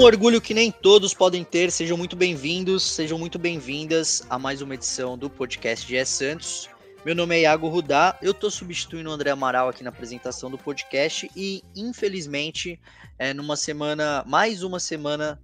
[0.00, 1.70] Um orgulho que nem todos podem ter.
[1.70, 6.70] Sejam muito bem-vindos, sejam muito bem-vindas a mais uma edição do podcast de Santos.
[7.04, 10.56] Meu nome é Iago Rudá, eu tô substituindo o André Amaral aqui na apresentação do
[10.56, 12.80] podcast e, infelizmente,
[13.18, 15.38] é numa semana, mais uma semana,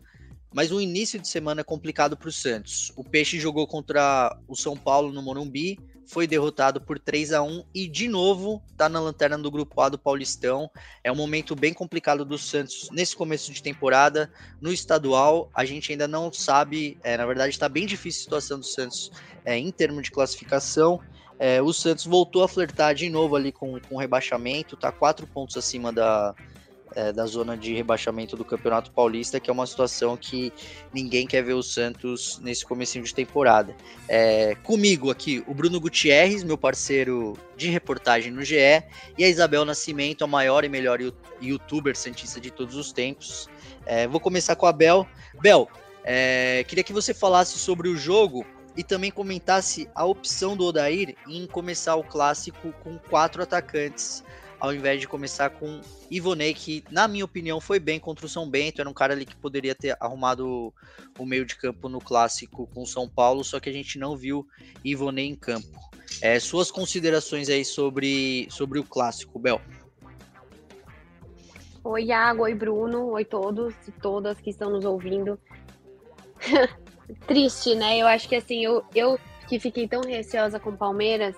[0.55, 2.91] mais um início de semana complicado para o Santos.
[2.97, 7.65] O Peixe jogou contra o São Paulo no Morumbi, foi derrotado por 3 a 1
[7.75, 10.71] e de novo tá na lanterna do grupo A do Paulistão.
[11.03, 14.31] É um momento bem complicado do Santos nesse começo de temporada.
[14.61, 18.59] No estadual, a gente ainda não sabe, é, na verdade está bem difícil a situação
[18.61, 19.11] do Santos
[19.45, 21.01] é, em termos de classificação.
[21.39, 25.57] É, o Santos voltou a flertar de novo ali com, com rebaixamento, tá quatro pontos
[25.57, 26.35] acima da,
[26.97, 30.51] é, da zona de rebaixamento do Campeonato Paulista, que é uma situação que
[30.95, 33.77] ninguém quer ver o Santos nesse comecinho de temporada.
[34.09, 38.83] É, comigo aqui, o Bruno Gutierrez, meu parceiro de reportagem no GE,
[39.19, 40.99] e a Isabel Nascimento, a maior e melhor
[41.41, 43.49] youtuber santista de todos os tempos.
[43.85, 45.07] É, vou começar com a Bel.
[45.41, 45.69] Bel,
[46.03, 51.15] é, queria que você falasse sobre o jogo e também comentasse a opção do Odair
[51.29, 54.25] em começar o clássico com quatro atacantes
[54.59, 58.49] ao invés de começar com Ivonei, que na minha opinião foi bem contra o São
[58.49, 60.73] Bento, era um cara ali que poderia ter arrumado
[61.19, 64.17] o meio de campo no clássico com o São Paulo, só que a gente não
[64.17, 64.47] viu
[64.85, 65.69] Ivonei em campo.
[66.23, 69.61] É, suas considerações aí sobre, sobre o clássico, Bel.
[71.85, 75.39] Oi, Iago, oi, Bruno, oi todos e todas que estão nos ouvindo.
[77.27, 77.99] Triste, né?
[77.99, 81.37] Eu acho que assim, eu, eu que fiquei tão receosa com Palmeiras,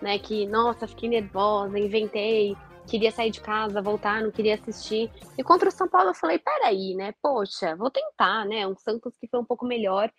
[0.00, 0.18] né?
[0.18, 2.56] Que, nossa, fiquei nervosa, inventei,
[2.86, 5.10] queria sair de casa, voltar, não queria assistir.
[5.38, 7.14] E contra o São Paulo eu falei, peraí, né?
[7.22, 8.66] Poxa, vou tentar, né?
[8.66, 10.12] Um Santos que foi um pouco melhor.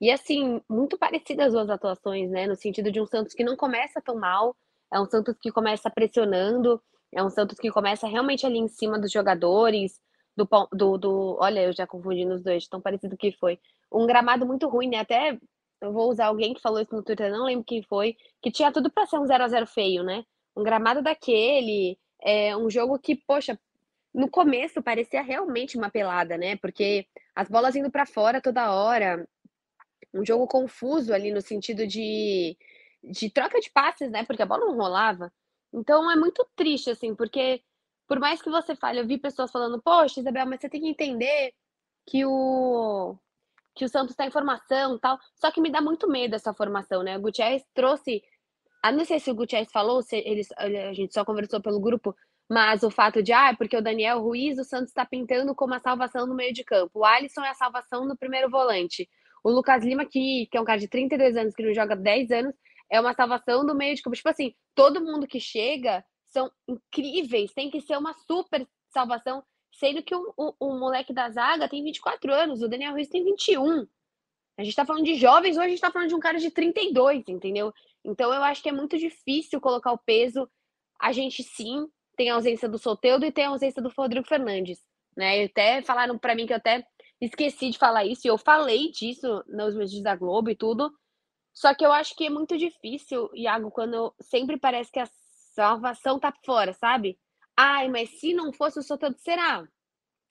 [0.00, 2.46] E assim, muito parecidas as duas atuações, né?
[2.46, 4.56] No sentido de um Santos que não começa tão mal,
[4.92, 6.80] é um Santos que começa pressionando,
[7.12, 10.00] é um Santos que começa realmente ali em cima dos jogadores,
[10.36, 13.58] do, do, do olha, eu já confundi nos dois, tão parecido que foi.
[13.92, 14.98] Um gramado muito ruim, né?
[14.98, 15.38] Até
[15.84, 18.72] eu vou usar alguém que falou isso no Twitter, não lembro quem foi, que tinha
[18.72, 20.24] tudo para ser um 0 a 0 feio, né?
[20.56, 23.58] Um gramado daquele, é um jogo que, poxa,
[24.14, 26.56] no começo parecia realmente uma pelada, né?
[26.56, 29.28] Porque as bolas indo para fora toda hora,
[30.12, 32.56] um jogo confuso ali no sentido de,
[33.02, 34.24] de troca de passes, né?
[34.24, 35.32] Porque a bola não rolava.
[35.72, 37.62] Então é muito triste, assim, porque
[38.06, 40.88] por mais que você fale, eu vi pessoas falando, poxa, Isabel, mas você tem que
[40.88, 41.52] entender
[42.06, 43.16] que o
[43.74, 45.18] que o Santos está em formação tal.
[45.36, 47.16] Só que me dá muito medo essa formação, né?
[47.16, 48.22] O Gutierrez trouxe.
[48.82, 52.14] Ah, não sei se o Gutierrez falou, se eles, a gente só conversou pelo grupo,
[52.48, 55.80] mas o fato de, ah, porque o Daniel Ruiz, o Santos está pintando como a
[55.80, 57.00] salvação no meio de campo.
[57.00, 59.08] O Alisson é a salvação no primeiro volante.
[59.42, 62.30] O Lucas Lima, que, que é um cara de 32 anos, que não joga 10
[62.30, 62.54] anos,
[62.90, 64.16] é uma salvação do meio de campo.
[64.16, 69.42] Tipo assim, todo mundo que chega são incríveis, tem que ser uma super salvação
[69.74, 73.24] Sendo que o, o, o, moleque da zaga tem 24 anos, o Daniel Ruiz tem
[73.24, 73.86] 21.
[74.56, 76.50] A gente tá falando de jovens, hoje a gente tá falando de um cara de
[76.50, 77.72] 32, entendeu?
[78.04, 80.48] Então eu acho que é muito difícil colocar o peso.
[81.00, 84.78] A gente sim tem a ausência do Soteudo e tem a ausência do Rodrigo Fernandes,
[85.16, 85.42] né?
[85.42, 86.86] E até falaram para mim que eu até
[87.20, 90.92] esqueci de falar isso, e eu falei disso nos meus dias da Globo e tudo.
[91.52, 95.08] Só que eu acho que é muito difícil, Iago, quando sempre parece que a
[95.54, 97.18] salvação tá fora, sabe?
[97.56, 99.66] Ai, mas se não fosse o Soteldo, será?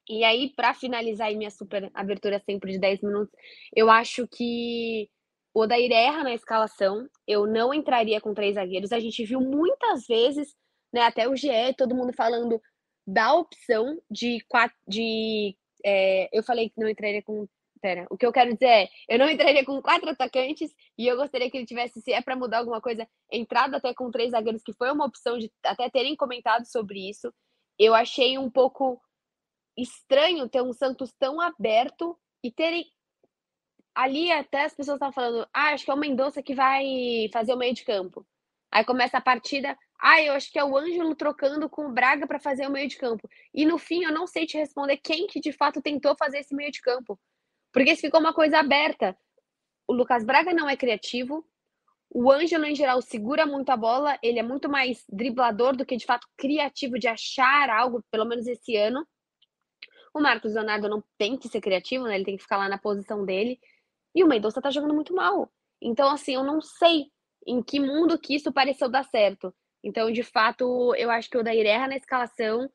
[0.10, 3.34] E aí, para finalizar aí minha super abertura sempre de 10 minutos,
[3.76, 5.10] eu acho que
[5.54, 7.08] o Odair erra na escalação.
[7.28, 8.92] Eu não entraria com três zagueiros.
[8.92, 10.54] A gente viu muitas vezes,
[10.94, 12.62] né, até o GE, todo mundo falando
[13.08, 14.76] da opção de quatro.
[14.88, 15.56] De,
[15.86, 17.48] é, eu falei que não entraria com
[17.84, 21.18] Pera, o que eu quero dizer é, eu não entraria com quatro atacantes e eu
[21.18, 24.64] gostaria que ele tivesse, se é para mudar alguma coisa, entrado até com três zagueiros,
[24.64, 27.30] que foi uma opção de até terem comentado sobre isso.
[27.78, 29.02] Eu achei um pouco
[29.78, 32.86] estranho ter um Santos tão aberto e terem
[33.94, 36.86] ali até as pessoas estavam falando, ah, acho que é o Mendonça que vai
[37.34, 38.26] fazer o meio de campo.
[38.72, 42.26] Aí começa a partida, ah, eu acho que é o Ângelo trocando com o Braga
[42.26, 43.30] para fazer o meio de campo.
[43.54, 46.56] E no fim eu não sei te responder quem que de fato tentou fazer esse
[46.56, 47.20] meio de campo.
[47.74, 49.18] Porque isso ficou uma coisa aberta.
[49.88, 51.46] O Lucas Braga não é criativo.
[52.10, 54.18] O Ângelo, em geral, segura muito a bola.
[54.22, 58.46] Ele é muito mais driblador do que, de fato, criativo de achar algo, pelo menos
[58.46, 59.06] esse ano.
[60.14, 62.14] O Marcos Leonardo não tem que ser criativo, né?
[62.14, 63.60] Ele tem que ficar lá na posição dele.
[64.14, 65.52] E o Mendonça tá jogando muito mal.
[65.82, 67.08] Então, assim, eu não sei
[67.48, 69.54] em que mundo que isso pareceu dar certo.
[69.84, 72.70] Então, de fato, eu acho que o Odair erra na escalação.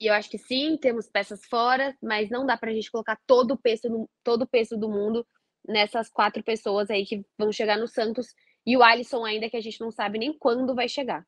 [0.00, 3.52] E eu acho que sim, temos peças fora, mas não dá pra gente colocar todo
[3.52, 5.26] o peso, todo o peso do mundo
[5.66, 8.28] nessas quatro pessoas aí que vão chegar no Santos.
[8.64, 11.26] E o Alisson ainda que a gente não sabe nem quando vai chegar.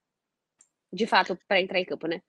[0.93, 2.21] De fato, para entrar em campo, né?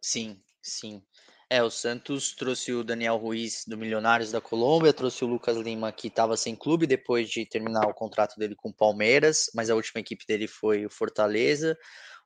[0.00, 1.02] Sim, sim.
[1.50, 5.92] É, o Santos trouxe o Daniel Ruiz do Milionários da Colômbia, trouxe o Lucas Lima
[5.92, 9.74] que estava sem clube depois de terminar o contrato dele com o Palmeiras, mas a
[9.74, 11.76] última equipe dele foi o Fortaleza.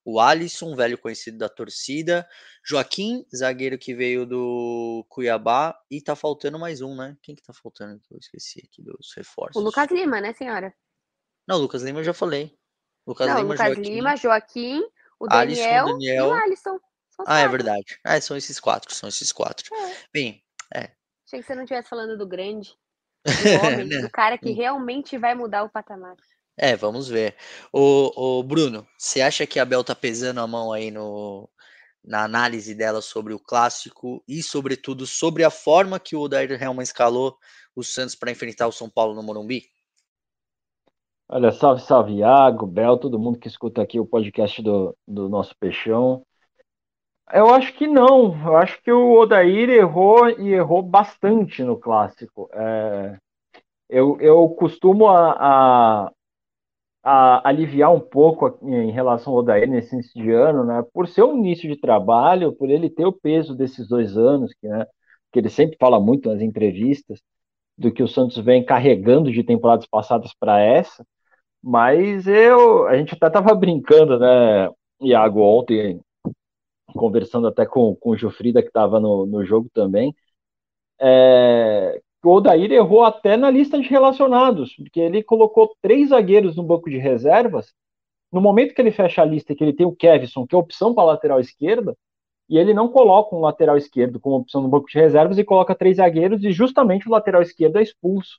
[0.09, 2.25] O Alisson, velho conhecido da torcida.
[2.65, 5.77] Joaquim, zagueiro que veio do Cuiabá.
[5.91, 7.17] E tá faltando mais um, né?
[7.21, 8.01] Quem que tá faltando?
[8.09, 9.61] Eu esqueci aqui dos reforços.
[9.61, 10.73] O Lucas Lima, né, senhora?
[11.45, 12.57] Não, o Lucas Lima eu já falei.
[13.05, 14.83] Lucas Não, Lima, Lucas Joaquim, Lima, Joaquim,
[15.19, 16.81] o Daniel, Alisson, Daniel e o Alisson.
[17.27, 17.99] Ah, é verdade.
[18.05, 19.75] Ah, são esses quatro, são esses quatro.
[19.75, 19.97] É.
[20.13, 20.41] Bem,
[20.73, 20.93] é.
[21.27, 22.79] Achei que você não estivesse falando do grande,
[23.25, 23.33] do
[23.67, 24.55] homem, do cara que hum.
[24.55, 26.15] realmente vai mudar o patamar.
[26.59, 27.37] É, vamos ver.
[27.73, 31.49] O, Bruno, você acha que a Bel tá pesando a mão aí no,
[32.03, 36.83] na análise dela sobre o clássico e, sobretudo, sobre a forma que o Odair Helman
[36.83, 37.37] escalou
[37.75, 39.65] o Santos para enfrentar o São Paulo no Morumbi?
[41.29, 45.55] Olha, salve, salve, Iago, Bel, todo mundo que escuta aqui o podcast do, do nosso
[45.59, 46.25] Peixão.
[47.33, 48.33] Eu acho que não.
[48.47, 52.49] Eu acho que o Odair errou e errou bastante no clássico.
[52.53, 53.19] É,
[53.89, 56.13] eu, eu costumo a, a,
[57.07, 60.83] a, aliviar um pouco em relação ao Odair nesse início de ano, né?
[60.93, 64.67] Por ser um início de trabalho, por ele ter o peso desses dois anos, que,
[64.69, 64.85] né,
[65.33, 67.21] que ele sempre fala muito nas entrevistas,
[67.79, 71.07] do que o Santos vem carregando de temporadas passadas para essa.
[71.63, 74.71] Mas eu, a gente até estava brincando, né,
[75.03, 76.01] Iago, ontem,
[76.95, 80.15] conversando até com, com o Jofrida, que estava no, no jogo também,
[81.01, 86.63] é, o Odair errou até na lista de relacionados, porque ele colocou três zagueiros no
[86.63, 87.73] banco de reservas.
[88.33, 90.95] No momento que ele fecha a lista que ele tem o Kevson, que é opção
[90.95, 91.97] para lateral esquerda,
[92.49, 95.75] e ele não coloca um lateral esquerdo como opção no banco de reservas e coloca
[95.75, 98.39] três zagueiros, e justamente o lateral esquerdo é expulso.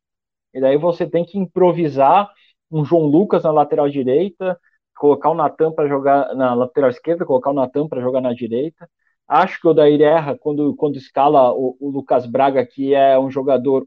[0.54, 2.30] E daí você tem que improvisar
[2.72, 4.60] um João Lucas na lateral direita,
[4.98, 8.90] colocar o Natan para jogar na lateral esquerda, colocar o Natan para jogar na direita.
[9.28, 13.30] Acho que o Odair erra quando, quando escala o, o Lucas Braga, que é um
[13.30, 13.86] jogador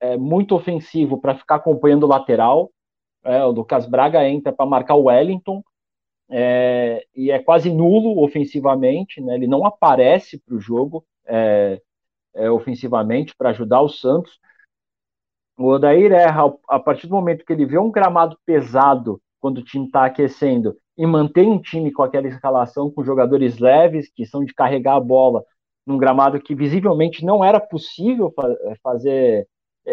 [0.00, 2.70] é, muito ofensivo para ficar acompanhando o lateral.
[3.24, 5.62] É, o Lucas Braga entra para marcar o Wellington
[6.28, 9.34] é, e é quase nulo ofensivamente, né?
[9.34, 11.80] ele não aparece para o jogo é,
[12.34, 14.38] é, ofensivamente para ajudar o Santos.
[15.58, 19.64] O Odair erra a partir do momento que ele vê um gramado pesado quando o
[19.64, 24.44] time está aquecendo e mantém um time com aquela escalação com jogadores leves que são
[24.44, 25.44] de carregar a bola
[25.86, 28.48] num gramado que visivelmente não era possível fa
[28.82, 29.46] fazer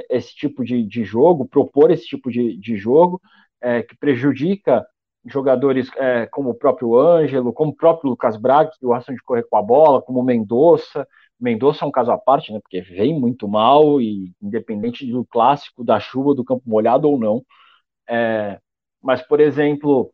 [0.09, 3.21] esse tipo de, de, jogo, propor esse tipo de, de jogo,
[3.61, 4.85] é, que prejudica
[5.25, 9.44] jogadores é, como o próprio Ângelo, como o próprio Lucas Braga, que gostam de correr
[9.44, 11.07] com a bola, como o Mendonça.
[11.39, 15.83] Mendonça é um caso à parte, né, porque vem muito mal e independente do clássico,
[15.83, 17.44] da chuva, do campo molhado ou não.
[18.09, 18.59] É,
[19.01, 20.11] mas, por exemplo,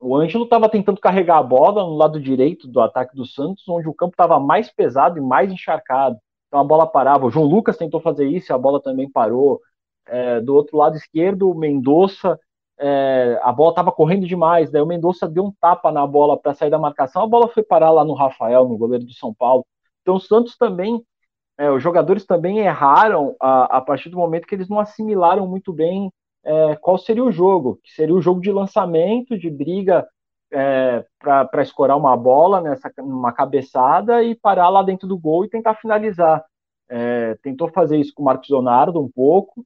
[0.00, 3.86] o Ângelo estava tentando carregar a bola no lado direito do ataque do Santos, onde
[3.86, 6.18] o campo estava mais pesado e mais encharcado.
[6.48, 7.26] Então a bola parava.
[7.26, 9.60] O João Lucas tentou fazer isso e a bola também parou.
[10.08, 12.40] É, do outro lado esquerdo, o Mendonça,
[12.78, 14.70] é, a bola estava correndo demais.
[14.70, 17.22] Daí o Mendonça deu um tapa na bola para sair da marcação.
[17.22, 19.66] A bola foi parar lá no Rafael, no goleiro do São Paulo.
[20.00, 21.04] Então o Santos também,
[21.58, 25.74] é, os jogadores também erraram a, a partir do momento que eles não assimilaram muito
[25.74, 26.10] bem
[26.44, 30.06] é, qual seria o jogo, que seria o jogo de lançamento, de briga
[30.52, 35.50] é, para escorar uma bola nessa uma cabeçada e parar lá dentro do gol e
[35.50, 36.44] tentar finalizar.
[36.88, 39.64] É, tentou fazer isso com o Marcos Leonardo um pouco.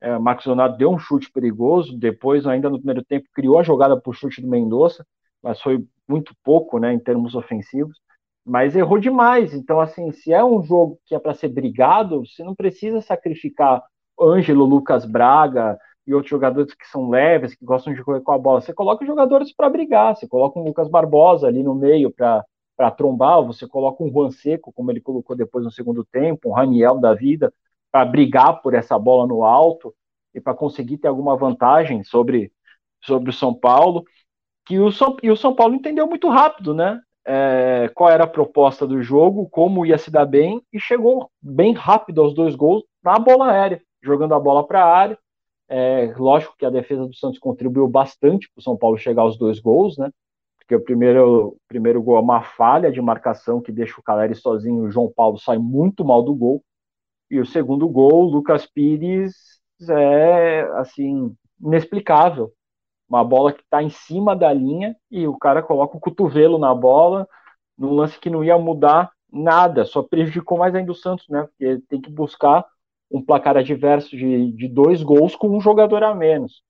[0.00, 3.62] É, o Marcos Leonardo deu um chute perigoso, depois, ainda no primeiro tempo, criou a
[3.62, 5.06] jogada por chute do Mendonça,
[5.42, 7.98] mas foi muito pouco né, em termos ofensivos.
[8.46, 9.54] Mas errou demais.
[9.54, 13.82] Então, assim, se é um jogo que é para ser brigado, você não precisa sacrificar
[14.20, 18.38] Ângelo, Lucas Braga, e outros jogadores que são leves, que gostam de correr com a
[18.38, 18.60] bola.
[18.60, 23.42] Você coloca jogadores para brigar, você coloca um Lucas Barbosa ali no meio para trombar,
[23.42, 27.14] você coloca um Juan Seco, como ele colocou depois no segundo tempo, um Raniel da
[27.14, 27.52] vida,
[27.90, 29.94] para brigar por essa bola no alto
[30.34, 32.52] e para conseguir ter alguma vantagem sobre,
[33.02, 34.04] sobre o São Paulo.
[34.66, 37.00] Que o São, e o São Paulo entendeu muito rápido, né?
[37.26, 41.72] É, qual era a proposta do jogo, como ia se dar bem, e chegou bem
[41.72, 45.18] rápido aos dois gols na bola aérea, jogando a bola para a área
[45.68, 49.38] é, lógico que a defesa do Santos contribuiu bastante para o São Paulo chegar aos
[49.38, 50.10] dois gols, né?
[50.58, 54.34] Porque o primeiro, o primeiro gol é uma falha de marcação que deixa o Caleri
[54.34, 56.62] sozinho, o João Paulo sai muito mal do gol.
[57.30, 59.34] E o segundo gol, o Lucas Pires
[59.88, 62.52] é assim inexplicável.
[63.08, 66.74] Uma bola que está em cima da linha e o cara coloca o cotovelo na
[66.74, 67.28] bola,
[67.76, 71.42] num lance que não ia mudar nada, só prejudicou mais ainda o Santos, né?
[71.42, 72.64] Porque tem que buscar
[73.14, 76.64] um placar adverso de, de dois gols com um jogador a menos.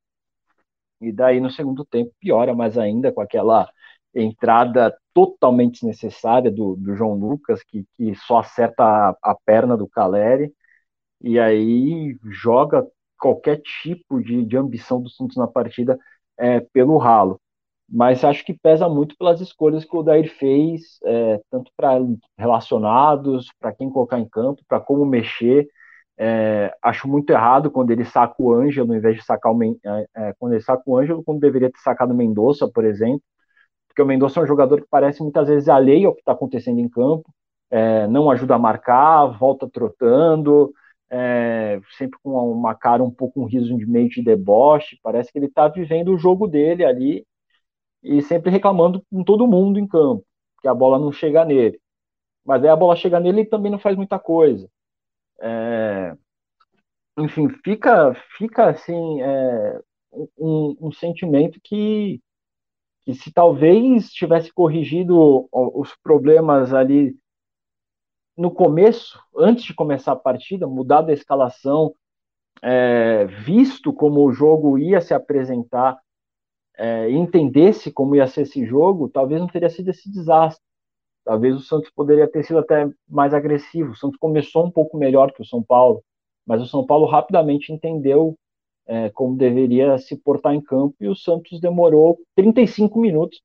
[1.00, 3.66] E daí no segundo tempo piora mais ainda com aquela
[4.14, 9.88] entrada totalmente desnecessária do, do João Lucas, que, que só acerta a, a perna do
[9.88, 10.52] Caleri,
[11.18, 12.86] e aí joga
[13.18, 15.98] qualquer tipo de, de ambição do Santos na partida
[16.38, 17.40] é, pelo ralo.
[17.88, 21.98] Mas acho que pesa muito pelas escolhas que o Dair fez, é, tanto para
[22.36, 25.66] relacionados, para quem colocar em campo, para como mexer.
[26.18, 29.76] É, acho muito errado quando ele saca o Ângelo, ao invés de sacar o Men
[29.84, 33.22] é, é, quando ele saca o Ângelo, quando deveria ter sacado o Mendonça, por exemplo,
[33.88, 36.80] porque o Mendonça é um jogador que parece muitas vezes alheio ao que está acontecendo
[36.80, 37.32] em campo,
[37.70, 40.72] é, não ajuda a marcar, volta trotando,
[41.10, 45.38] é, sempre com uma cara um pouco um riso de meio de deboche, parece que
[45.38, 47.26] ele está vivendo o jogo dele ali
[48.02, 50.24] e sempre reclamando com todo mundo em campo,
[50.62, 51.80] que a bola não chega nele.
[52.44, 54.68] Mas aí a bola chega nele e também não faz muita coisa.
[55.46, 56.16] É,
[57.18, 59.80] enfim, fica, fica assim é,
[60.38, 62.18] um, um, sentimento que,
[63.02, 67.14] que se talvez tivesse corrigido os problemas ali
[68.34, 71.94] no começo, antes de começar a partida, mudado a escalação,
[72.62, 75.98] é, visto como o jogo ia se apresentar,
[76.78, 80.64] é, entendesse como ia ser esse jogo, talvez não teria sido esse desastre.
[81.24, 83.92] Talvez o Santos poderia ter sido até mais agressivo.
[83.92, 86.02] O Santos começou um pouco melhor que o São Paulo,
[86.46, 88.36] mas o São Paulo rapidamente entendeu
[88.86, 93.40] é, como deveria se portar em campo e o Santos demorou 35 minutos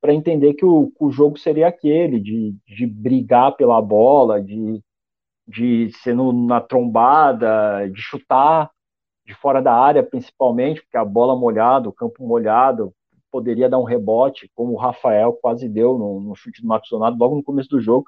[0.00, 4.80] para entender que o, o, jogo seria aquele, de, de brigar pela bola, de,
[5.46, 8.70] de ser no, na trombada, de chutar
[9.28, 12.94] de fora da área, principalmente, porque a bola molhada, o campo molhado,
[13.30, 17.18] poderia dar um rebote, como o Rafael quase deu no, no chute do Marcos Donato
[17.18, 18.06] logo no começo do jogo,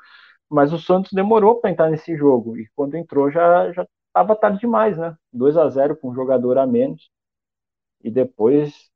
[0.49, 4.59] mas o Santos demorou para entrar nesse jogo, e quando entrou já já estava tarde
[4.61, 5.17] demais, né?
[5.33, 7.11] 2 a 0 com um jogador a menos,
[8.03, 8.91] e depois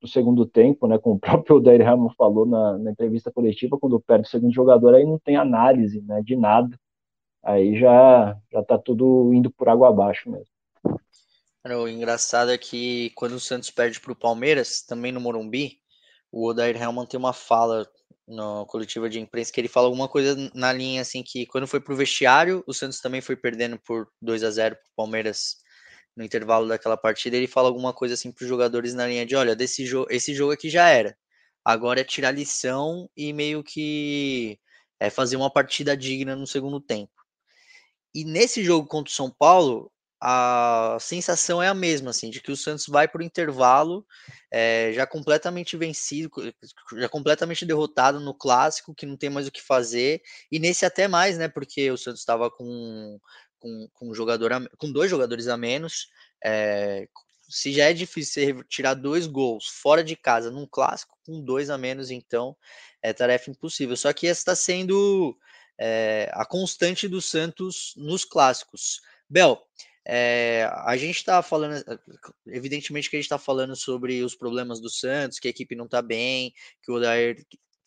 [0.00, 4.00] do segundo tempo, né, como o próprio Odair Ramos falou na, na, entrevista coletiva, quando
[4.00, 6.78] perde o segundo jogador, aí não tem análise né, de nada,
[7.42, 10.46] aí já já está tudo indo por água abaixo mesmo.
[11.64, 15.78] O engraçado é que quando o Santos perde para o Palmeiras, também no Morumbi,
[16.32, 17.86] o Odair Helman tem uma fala
[18.26, 21.80] na coletiva de imprensa que ele fala alguma coisa na linha assim que quando foi
[21.80, 25.56] pro vestiário, o Santos também foi perdendo por 2 a 0 pro Palmeiras
[26.16, 29.36] no intervalo daquela partida, ele fala alguma coisa assim para os jogadores na linha de,
[29.36, 31.16] olha, desse jogo, esse jogo aqui já era.
[31.64, 34.58] Agora é tirar lição e meio que
[34.98, 37.12] é fazer uma partida digna no segundo tempo.
[38.14, 39.90] E nesse jogo contra o São Paulo,
[40.20, 44.06] a sensação é a mesma, assim, de que o Santos vai para o intervalo
[44.50, 46.30] é, já completamente vencido,
[46.98, 50.20] já completamente derrotado no clássico, que não tem mais o que fazer,
[50.52, 51.48] e nesse até mais, né?
[51.48, 53.18] Porque o Santos estava com,
[53.58, 56.08] com, com, um com dois jogadores a menos.
[56.44, 57.08] É,
[57.48, 61.78] se já é difícil tirar dois gols fora de casa num clássico, com dois a
[61.78, 62.54] menos, então
[63.02, 63.96] é tarefa impossível.
[63.96, 65.36] Só que essa está sendo
[65.78, 69.00] é, a constante do Santos nos clássicos.
[69.28, 69.60] Bel,
[70.12, 71.84] é, a gente está falando,
[72.48, 75.84] evidentemente que a gente está falando sobre os problemas do Santos, que a equipe não
[75.84, 76.52] está bem,
[76.82, 77.46] que o Odair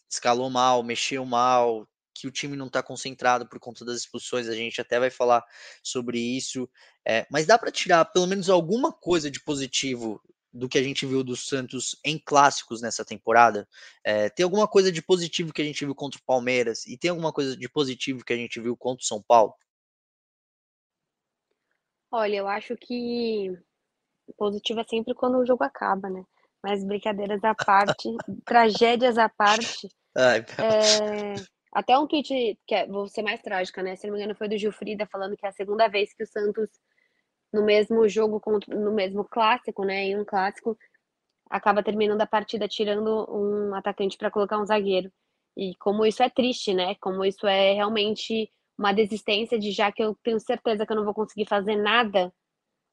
[0.09, 4.55] escalou mal, mexeu mal, que o time não está concentrado por conta das expulsões, a
[4.55, 5.43] gente até vai falar
[5.83, 6.69] sobre isso,
[7.05, 10.21] é, mas dá para tirar pelo menos alguma coisa de positivo
[10.53, 13.67] do que a gente viu do Santos em clássicos nessa temporada?
[14.01, 17.09] É, tem alguma coisa de positivo que a gente viu contra o Palmeiras e tem
[17.09, 19.53] alguma coisa de positivo que a gente viu contra o São Paulo?
[22.15, 23.57] Olha, eu acho que
[24.37, 26.23] positivo é sempre quando o jogo acaba, né?
[26.61, 28.07] Mas brincadeiras à parte,
[28.45, 29.89] tragédias à parte.
[30.15, 31.33] Ai, é,
[31.73, 33.95] até um tweet que é, vou ser mais trágica, né?
[33.95, 36.27] Se não me engano, foi do Gilfrida falando que é a segunda vez que o
[36.27, 36.69] Santos,
[37.51, 40.03] no mesmo jogo, no mesmo clássico, né?
[40.03, 40.77] Em um clássico,
[41.49, 45.11] acaba terminando a partida tirando um atacante para colocar um zagueiro.
[45.57, 46.93] E como isso é triste, né?
[47.01, 51.05] Como isso é realmente uma desistência de já que eu tenho certeza que eu não
[51.05, 52.33] vou conseguir fazer nada,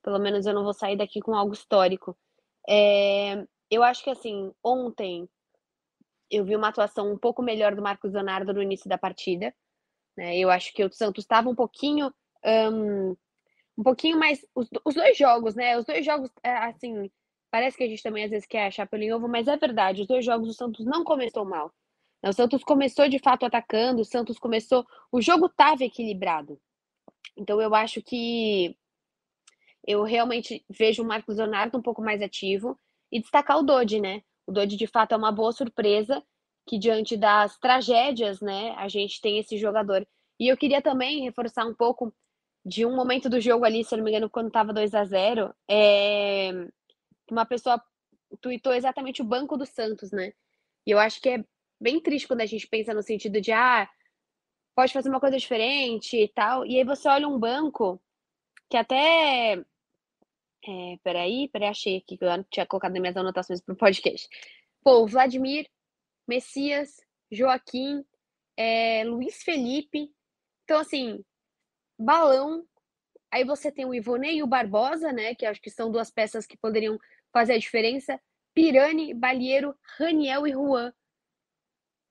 [0.02, 2.16] pelo menos eu não vou sair daqui com algo histórico.
[2.68, 5.28] É, eu acho que assim, ontem
[6.30, 9.54] eu vi uma atuação um pouco melhor do Marcos Leonardo no início da partida.
[10.16, 10.38] Né?
[10.38, 12.12] Eu acho que o Santos estava um pouquinho.
[12.44, 13.16] Um,
[13.76, 14.44] um pouquinho mais.
[14.54, 15.76] Os, os, dois jogos, né?
[15.78, 17.10] Os dois jogos, é, assim.
[17.50, 20.02] Parece que a gente também às vezes quer achar pelo ovo, mas é verdade.
[20.02, 21.72] Os dois jogos o Santos não começou mal.
[22.22, 24.86] O Santos começou de fato atacando, o Santos começou.
[25.10, 26.60] O jogo estava equilibrado.
[27.36, 28.76] Então eu acho que
[29.86, 32.78] eu realmente vejo o Marcos Leonardo um pouco mais ativo
[33.10, 34.22] e destacar o Dodi, né?
[34.46, 36.22] O Dodi de fato é uma boa surpresa
[36.66, 40.06] que diante das tragédias, né, a gente tem esse jogador.
[40.38, 42.14] E eu queria também reforçar um pouco
[42.64, 45.04] de um momento do jogo ali, se eu não me engano, quando estava 2 a
[45.04, 46.52] 0 é...
[47.30, 47.82] uma pessoa
[48.40, 50.32] tweetou exatamente o banco do Santos, né?
[50.86, 51.44] E eu acho que é
[51.80, 53.88] bem triste quando a gente pensa no sentido de, ah,
[54.74, 56.64] pode fazer uma coisa diferente e tal.
[56.66, 58.00] E aí você olha um banco
[58.68, 59.62] que até.
[60.62, 64.28] É, peraí, peraí, achei aqui que eu tinha colocado minhas anotações para o podcast.
[64.82, 65.68] Pô, Vladimir,
[66.28, 66.96] Messias,
[67.30, 68.04] Joaquim,
[68.56, 70.12] é, Luiz Felipe.
[70.64, 71.24] Então, assim,
[71.98, 72.64] balão.
[73.32, 75.34] Aí você tem o Ivonei e o Barbosa, né?
[75.34, 76.98] Que acho que são duas peças que poderiam
[77.32, 78.20] fazer a diferença.
[78.54, 80.92] Pirani, Balieiro, Raniel e Juan.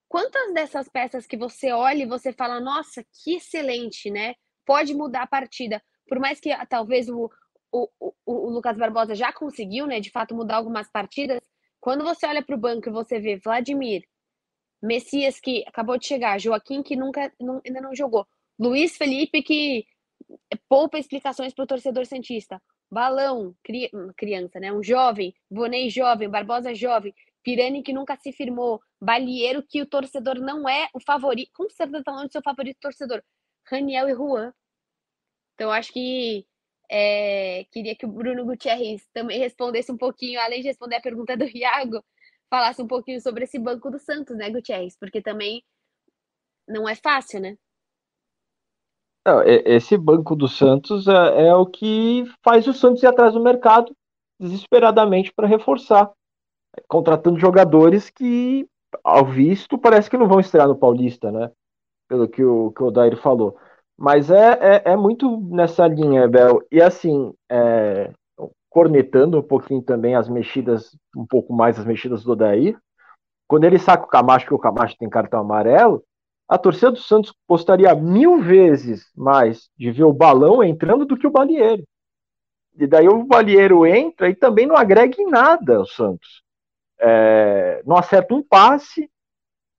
[0.10, 4.34] Quantas dessas peças que você olha e você fala, nossa, que excelente, né?
[4.66, 5.82] Pode mudar a partida.
[6.08, 7.30] Por mais que ah, talvez o,
[7.72, 11.40] o, o, o Lucas Barbosa já conseguiu, né, de fato, mudar algumas partidas.
[11.80, 14.04] Quando você olha para o banco e você vê Vladimir,
[14.82, 19.86] Messias, que acabou de chegar, Joaquim, que nunca não, ainda não jogou, Luiz Felipe, que
[20.68, 22.62] poupa explicações para o torcedor Santista.
[22.92, 24.74] Balão, cri, criança, né?
[24.74, 30.40] Um jovem, Vonei jovem, Barbosa jovem, Pirani que nunca se firmou, Balieiro que o torcedor
[30.40, 33.24] não é o favorito, com certeza tá falando do seu favorito torcedor,
[33.66, 34.54] Raniel e Juan.
[35.56, 36.46] Então acho que
[36.90, 41.38] é, queria que o Bruno Gutierrez também respondesse um pouquinho, além de responder a pergunta
[41.38, 42.04] do Iago,
[42.50, 44.98] falasse um pouquinho sobre esse banco do Santos, né, Gutierrez?
[44.98, 45.64] Porque também
[46.68, 47.58] não é fácil, né?
[49.26, 53.44] Não, esse banco do Santos é, é, o que faz o Santos ir atrás do
[53.44, 53.96] mercado
[54.40, 56.12] desesperadamente para reforçar,
[56.88, 58.68] contratando jogadores que,
[59.04, 61.52] ao visto, parece que não vão estrear no Paulista, né?
[62.08, 63.58] Pelo que o, que o Dair falou.
[63.98, 66.62] Mas é, é, é, muito nessa linha, Bel.
[66.72, 68.12] E assim, é,
[68.70, 72.78] cornetando um pouquinho também as mexidas, um pouco mais as mexidas do Dair,
[73.48, 76.04] quando ele saca o Camacho, que o Camacho tem cartão amarelo,
[76.48, 81.28] a torcida do Santos gostaria mil vezes mais de ver o balão entrando do que
[81.28, 81.84] o Balieiro.
[82.76, 86.42] E daí o Balieiro entra e também não agrega em nada ao Santos.
[87.00, 89.10] É, não acerta um passe,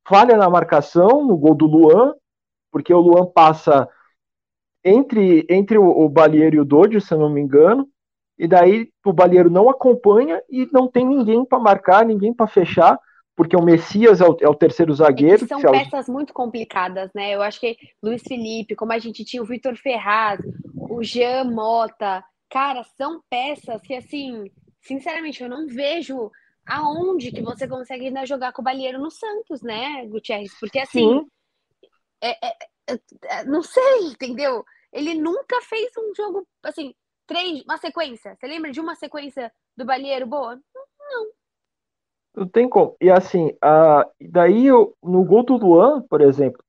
[0.08, 2.14] falha na marcação, no gol do Luan,
[2.70, 3.88] porque o Luan passa
[4.84, 7.88] entre, entre o, o Balieiro e o Dodge, se eu não me engano,
[8.38, 12.98] e daí o Balieiro não acompanha e não tem ninguém para marcar, ninguém para fechar
[13.40, 15.44] porque o Messias é o, é o terceiro zagueiro.
[15.44, 17.34] É são peças muito complicadas, né?
[17.34, 20.40] Eu acho que Luiz Felipe, como a gente tinha o Vitor Ferraz,
[20.74, 24.50] o Jean Mota, cara, são peças que, assim,
[24.82, 26.30] sinceramente, eu não vejo
[26.66, 30.52] aonde que você consegue ainda jogar com o Balieiro no Santos, né, Gutierrez?
[30.58, 31.26] Porque, assim,
[32.20, 32.56] é, é,
[32.88, 34.64] é, é, não sei, entendeu?
[34.92, 36.94] Ele nunca fez um jogo, assim,
[37.26, 38.36] três, uma sequência.
[38.36, 40.56] Você lembra de uma sequência do Balieiro boa?
[40.56, 41.30] Não.
[42.34, 42.96] Não tem como.
[43.00, 44.68] E assim, a, daí
[45.02, 46.62] no gol do Luan, por exemplo,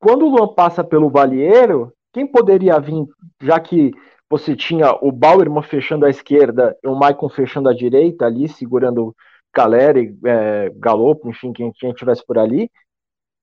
[0.00, 3.06] quando o Luan passa pelo Balieiro, quem poderia vir,
[3.40, 3.92] já que
[4.28, 9.14] você tinha o Bauerman fechando a esquerda e o Maicon fechando a direita ali, segurando
[9.52, 12.70] Caleri, é, Galopo, enfim, quem, quem tivesse por ali,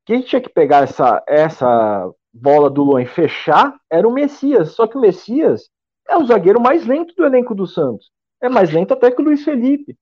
[0.05, 4.71] quem tinha que pegar essa, essa bola do Luan e fechar era o Messias.
[4.71, 5.69] Só que o Messias
[6.09, 8.11] é o zagueiro mais lento do elenco do Santos.
[8.41, 9.95] É mais lento até que o Luiz Felipe.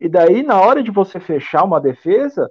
[0.00, 2.50] E daí, na hora de você fechar uma defesa,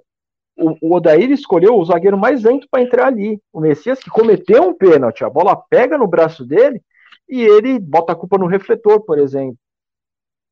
[0.56, 3.40] o, o Odair escolheu o zagueiro mais lento para entrar ali.
[3.52, 6.80] O Messias que cometeu um pênalti, a bola pega no braço dele
[7.28, 9.58] e ele bota a culpa no refletor, por exemplo.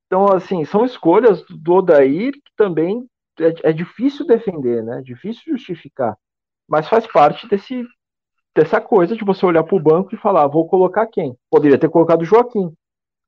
[0.07, 3.07] Então, assim, são escolhas do Odair que também
[3.41, 5.01] é, é difícil defender, né?
[5.03, 6.17] Difícil justificar.
[6.69, 7.85] Mas faz parte desse,
[8.55, 11.37] dessa coisa de você olhar para o banco e falar, vou colocar quem?
[11.51, 12.73] Poderia ter colocado o Joaquim,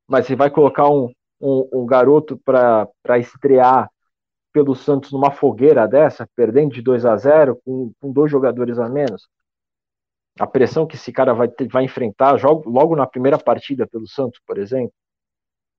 [0.07, 3.91] mas você vai colocar um, um, um garoto para estrear
[4.53, 8.89] pelo Santos numa fogueira dessa, perdendo de 2 a 0 com, com dois jogadores a
[8.89, 9.27] menos?
[10.39, 14.07] A pressão que esse cara vai, ter, vai enfrentar logo, logo na primeira partida pelo
[14.07, 14.93] Santos, por exemplo.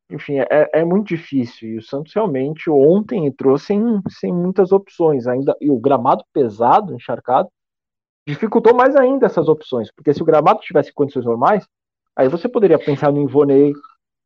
[0.09, 1.69] Enfim, é, é muito difícil.
[1.69, 5.55] E o Santos realmente ontem entrou sem, sem muitas opções ainda.
[5.59, 7.49] E o gramado pesado, encharcado,
[8.27, 9.91] dificultou mais ainda essas opções.
[9.93, 11.67] Porque se o gramado tivesse condições normais,
[12.15, 13.73] aí você poderia pensar no Ivonei,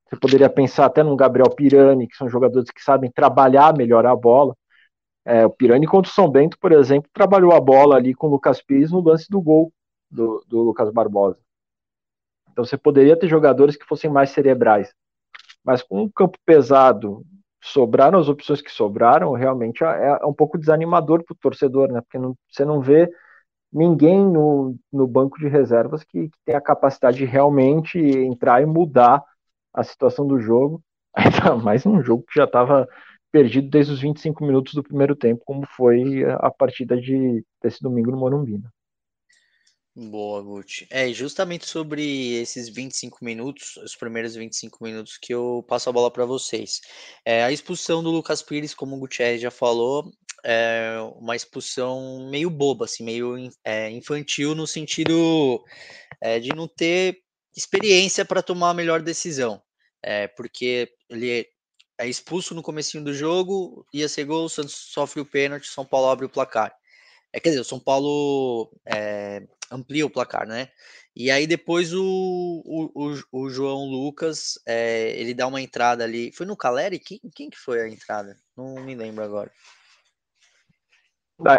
[0.08, 4.16] você poderia pensar até no Gabriel Pirani, que são jogadores que sabem trabalhar melhor a
[4.16, 4.56] bola.
[5.26, 8.32] É, o Pirani contra o São Bento, por exemplo, trabalhou a bola ali com o
[8.32, 9.72] Lucas Pires no lance do gol
[10.10, 11.38] do, do Lucas Barbosa.
[12.52, 14.94] Então você poderia ter jogadores que fossem mais cerebrais.
[15.64, 17.26] Mas com um campo pesado,
[17.62, 22.02] sobraram as opções que sobraram, realmente é, é um pouco desanimador para o torcedor, né?
[22.02, 23.10] Porque não, você não vê
[23.72, 28.66] ninguém no, no banco de reservas que, que tem a capacidade de realmente entrar e
[28.66, 29.24] mudar
[29.74, 30.82] a situação do jogo,
[31.14, 32.88] ainda mais um jogo que já estava
[33.32, 38.12] perdido desde os 25 minutos do primeiro tempo, como foi a partida de desse domingo
[38.12, 38.58] no Morumbi.
[38.58, 38.70] Né?
[40.02, 40.88] Boa, Guti.
[40.90, 46.10] É justamente sobre esses 25 minutos, os primeiros 25 minutos, que eu passo a bola
[46.10, 46.80] para vocês.
[47.26, 50.10] É, a expulsão do Lucas Pires, como o Gutierrez já falou,
[50.42, 55.62] é uma expulsão meio boba, assim, meio é, infantil, no sentido
[56.22, 57.18] é, de não ter
[57.54, 59.62] experiência para tomar a melhor decisão.
[60.02, 61.46] É, porque ele
[61.98, 65.86] é expulso no comecinho do jogo, ia ser gol, o Santos sofre o pênalti, São
[65.86, 66.74] Paulo abre o placar.
[67.34, 70.70] É, quer dizer, o São Paulo é, amplia o placar, né?
[71.16, 76.32] E aí depois o, o, o, o João Lucas, é, ele dá uma entrada ali.
[76.32, 77.00] Foi no Caleri?
[77.00, 78.36] Quem, quem que foi a entrada?
[78.56, 79.52] Não me lembro agora.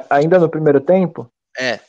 [0.09, 1.31] Ainda no primeiro tempo?
[1.59, 1.81] É.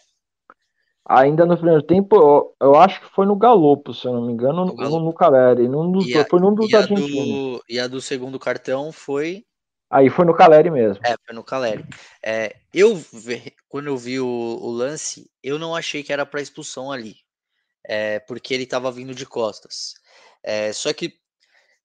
[1.08, 4.34] Ainda no primeiro tempo, eu, eu acho que foi no Galopo, se eu não me
[4.34, 5.68] engano, no, no, no Caleri.
[5.68, 7.62] Dos, a, foi num dos argentinos.
[7.68, 9.44] e a do segundo cartão foi
[9.92, 11.04] Aí foi no Caleri mesmo.
[11.06, 11.86] É, foi no Caleri.
[12.24, 13.04] É, eu,
[13.68, 17.18] quando eu vi o, o, lance, eu não achei que era para expulsão ali,
[17.86, 19.96] é, porque ele estava vindo de costas.
[20.42, 21.14] É, só que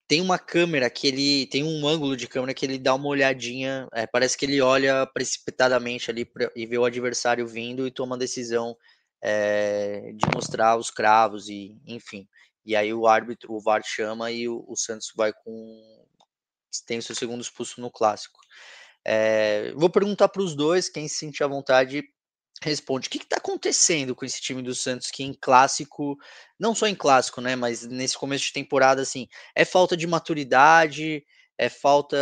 [0.07, 3.89] tem uma câmera que ele tem um ângulo de câmera que ele dá uma olhadinha,
[3.93, 8.15] é, parece que ele olha precipitadamente ali pra, e vê o adversário vindo e toma
[8.15, 8.77] a decisão
[9.21, 12.29] é, de mostrar os cravos e enfim.
[12.65, 15.96] E aí o árbitro, o VAR chama e o, o Santos vai com
[16.87, 18.39] tem o seu segundo expulso no clássico.
[19.05, 22.03] É, vou perguntar para os dois, quem se sentir à vontade
[22.63, 23.07] responde.
[23.07, 26.17] O que está acontecendo com esse time do Santos que em clássico,
[26.59, 31.25] não só em clássico, né, mas nesse começo de temporada, assim, é falta de maturidade,
[31.59, 32.17] é falta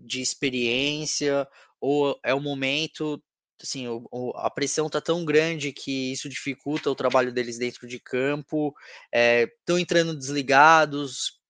[0.00, 1.46] de experiência,
[1.80, 3.22] ou é o momento,
[3.62, 8.00] assim, o, a pressão tá tão grande que isso dificulta o trabalho deles dentro de
[8.00, 8.74] campo,
[9.12, 11.40] estão é, entrando desligados,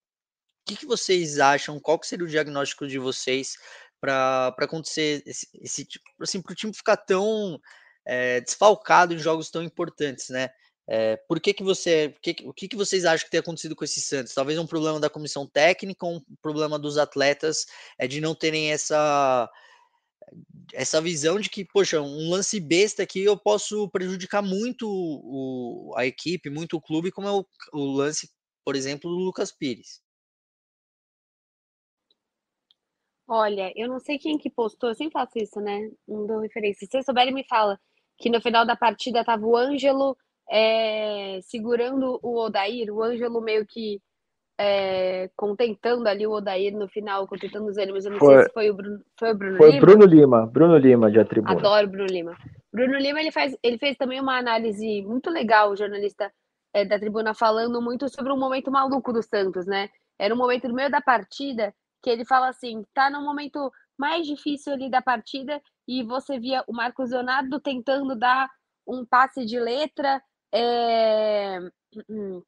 [0.64, 1.80] que, que vocês acham?
[1.80, 3.56] Qual que seria o diagnóstico de vocês
[4.00, 7.60] para acontecer esse, esse tipo, assim, para o time ficar tão
[8.06, 10.50] é, desfalcado em jogos tão importantes, né?
[10.86, 12.14] É, por que, que você.
[12.22, 14.34] Que, o que, que vocês acham que tem acontecido com esse Santos?
[14.34, 17.64] Talvez um problema da comissão técnica, um problema dos atletas
[17.98, 19.48] é de não terem essa
[20.72, 26.06] essa visão de que, poxa, um lance besta aqui eu posso prejudicar muito o, a
[26.06, 28.30] equipe, muito o clube, como é o, o lance,
[28.64, 30.03] por exemplo, do Lucas Pires.
[33.26, 35.90] Olha, eu não sei quem que postou, eu sempre faço isso, né?
[36.06, 36.80] Não dou referência.
[36.80, 37.78] Se vocês souberem, me fala
[38.18, 40.16] que no final da partida tava o Ângelo
[40.50, 44.00] é, segurando o Odair, o Ângelo meio que
[44.58, 48.04] é, contentando ali o Odair no final, contentando os ânimos.
[48.04, 49.80] Eu não foi, sei se foi o Bruno, foi o Bruno foi Lima.
[49.80, 51.58] Bruno Lima, Bruno Lima de Atribuna.
[51.58, 52.36] Adoro Bruno Lima.
[52.72, 56.30] Bruno Lima ele faz, ele fez também uma análise muito legal, o jornalista
[56.72, 59.88] é, da Tribuna falando muito sobre um momento maluco do Santos, né?
[60.18, 64.26] Era um momento no meio da partida que ele fala assim, tá no momento mais
[64.26, 68.50] difícil ali da partida e você via o Marcos Leonardo tentando dar
[68.86, 71.58] um passe de letra é...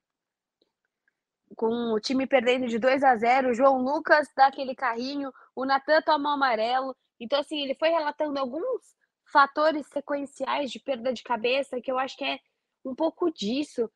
[1.56, 5.64] com o time perdendo de 2 a 0 o João Lucas dá aquele carrinho, o
[5.64, 6.94] Natan toma o amarelo.
[7.18, 8.94] Então, assim, ele foi relatando alguns
[9.32, 12.38] fatores sequenciais de perda de cabeça que eu acho que é
[12.84, 13.90] um pouco disso.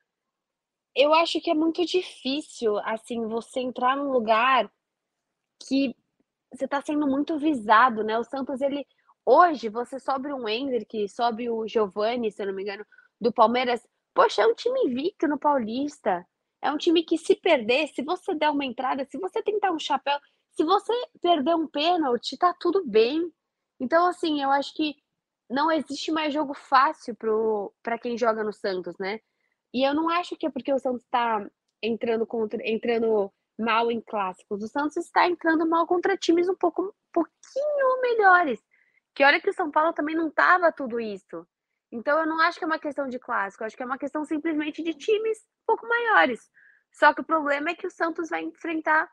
[0.97, 4.71] Eu acho que é muito difícil, assim, você entrar num lugar
[5.67, 5.95] que
[6.53, 8.19] você está sendo muito visado, né?
[8.19, 8.87] O Santos, ele.
[9.25, 12.85] Hoje, você sobe um Ender, sobe o Giovani, se eu não me engano,
[13.21, 13.87] do Palmeiras.
[14.15, 16.27] Poxa, é um time invicto no Paulista.
[16.63, 19.79] É um time que, se perder, se você der uma entrada, se você tentar um
[19.79, 20.19] chapéu,
[20.53, 20.93] se você
[21.23, 23.31] perder um pênalti, tá tudo bem.
[23.79, 24.97] Então, assim, eu acho que
[25.49, 27.17] não existe mais jogo fácil
[27.83, 29.21] para quem joga no Santos, né?
[29.73, 31.47] E eu não acho que é porque o Santos está
[31.83, 34.63] entrando contra, entrando mal em clássicos.
[34.63, 38.61] O Santos está entrando mal contra times um pouco um pouquinho melhores.
[39.15, 41.47] Que olha que o São Paulo também não estava tudo isso.
[41.93, 44.25] Então eu não acho que é uma questão de clássico, acho que é uma questão
[44.25, 46.51] simplesmente de times um pouco maiores.
[46.93, 49.11] Só que o problema é que o Santos vai enfrentar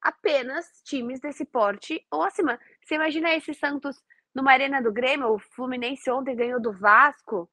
[0.00, 2.58] apenas times desse porte ou acima.
[2.84, 4.02] Você imagina esse Santos
[4.34, 7.50] numa arena do Grêmio, o Fluminense ontem ganhou do Vasco,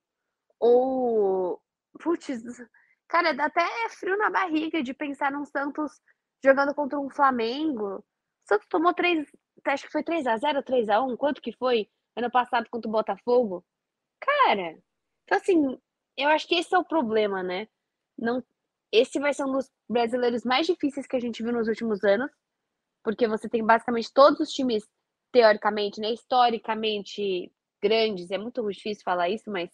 [0.59, 1.61] ou
[1.99, 2.43] putz,
[3.07, 6.01] cara, dá até frio na barriga de pensar num Santos
[6.45, 7.97] jogando contra um Flamengo.
[7.97, 8.03] O
[8.47, 9.27] Santos tomou três,
[9.65, 12.87] acho que foi 3 a 0 3 a 1 quanto que foi ano passado contra
[12.87, 13.65] o Botafogo?
[14.19, 14.77] Cara,
[15.23, 15.79] então assim,
[16.17, 17.67] eu acho que esse é o problema, né?
[18.17, 18.43] Não,
[18.91, 22.31] esse vai ser um dos brasileiros mais difíceis que a gente viu nos últimos anos,
[23.03, 24.87] porque você tem basicamente todos os times
[25.31, 28.31] teoricamente, né, historicamente grandes.
[28.31, 29.69] É muito difícil falar isso, mas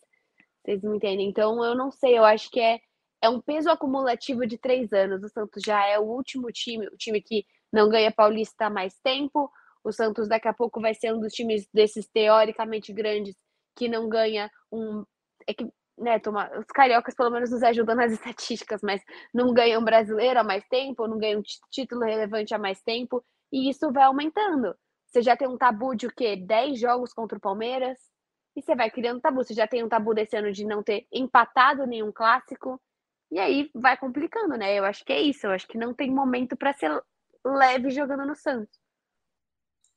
[0.63, 1.29] vocês me entendem.
[1.29, 2.81] Então, eu não sei, eu acho que é
[3.21, 5.23] é um peso acumulativo de três anos.
[5.23, 8.97] O Santos já é o último time, o time que não ganha Paulista há mais
[8.99, 9.51] tempo.
[9.83, 13.35] O Santos daqui a pouco vai ser um dos times desses teoricamente grandes
[13.75, 15.03] que não ganha um.
[15.47, 19.01] É que, né, toma, os cariocas pelo menos nos ajudam nas estatísticas, mas
[19.33, 23.91] não ganham brasileiro há mais tempo, não ganham título relevante há mais tempo, e isso
[23.91, 24.75] vai aumentando.
[25.07, 26.35] Você já tem um tabu de o quê?
[26.35, 27.97] 10 jogos contra o Palmeiras,
[28.55, 29.43] e você vai criando tabu.
[29.43, 32.79] Você já tem um tabu desse ano de não ter empatado nenhum clássico.
[33.31, 34.77] E aí vai complicando, né?
[34.77, 35.47] Eu acho que é isso.
[35.47, 36.91] Eu acho que não tem momento para ser
[37.45, 38.77] leve jogando no Santos.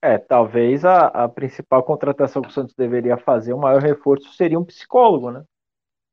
[0.00, 4.58] É, talvez a, a principal contratação que o Santos deveria fazer, o maior reforço, seria
[4.58, 5.42] um psicólogo, né?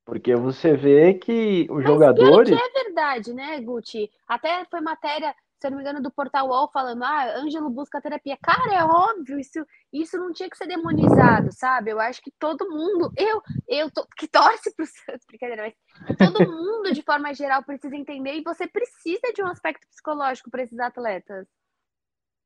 [0.06, 2.58] Porque você vê que os Mas jogadores.
[2.58, 4.10] Que é verdade, né, Guti?
[4.28, 8.36] Até foi matéria se não me engano, do Portal UOL falando, ah, Ângelo busca terapia.
[8.42, 11.92] Cara, é óbvio, isso, isso não tinha que ser demonizado, sabe?
[11.92, 15.72] Eu acho que todo mundo, eu, eu tô, que torce pro Santos, brincadeira,
[16.08, 20.50] mas todo mundo, de forma geral, precisa entender e você precisa de um aspecto psicológico
[20.50, 21.48] para esses atletas.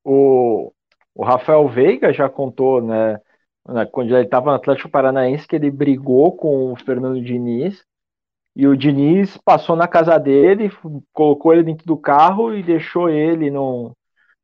[0.03, 0.73] O,
[1.13, 3.19] o Rafael Veiga já contou, né
[3.91, 7.83] quando ele estava no Atlético Paranaense, que ele brigou com o Fernando Diniz
[8.55, 10.71] e o Diniz passou na casa dele,
[11.11, 13.91] colocou ele dentro do carro e deixou ele num,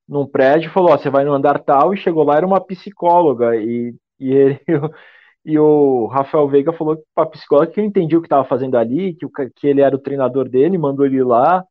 [0.08, 1.94] num prédio e falou: você vai no andar tal.
[1.94, 3.56] E chegou lá, era uma psicóloga.
[3.56, 4.60] E, e, ele,
[5.46, 8.78] e o Rafael Veiga falou para a psicóloga que ele entendia o que estava fazendo
[8.78, 11.64] ali, que, o, que ele era o treinador dele, mandou ele lá.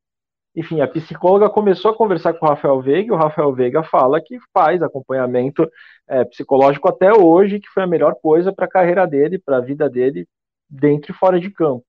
[0.56, 4.20] Enfim, a psicóloga começou a conversar com o Rafael Veiga e o Rafael Veiga fala
[4.20, 5.68] que faz acompanhamento
[6.08, 9.60] é, psicológico até hoje, que foi a melhor coisa para a carreira dele, para a
[9.60, 10.26] vida dele,
[10.68, 11.84] dentro e fora de campo.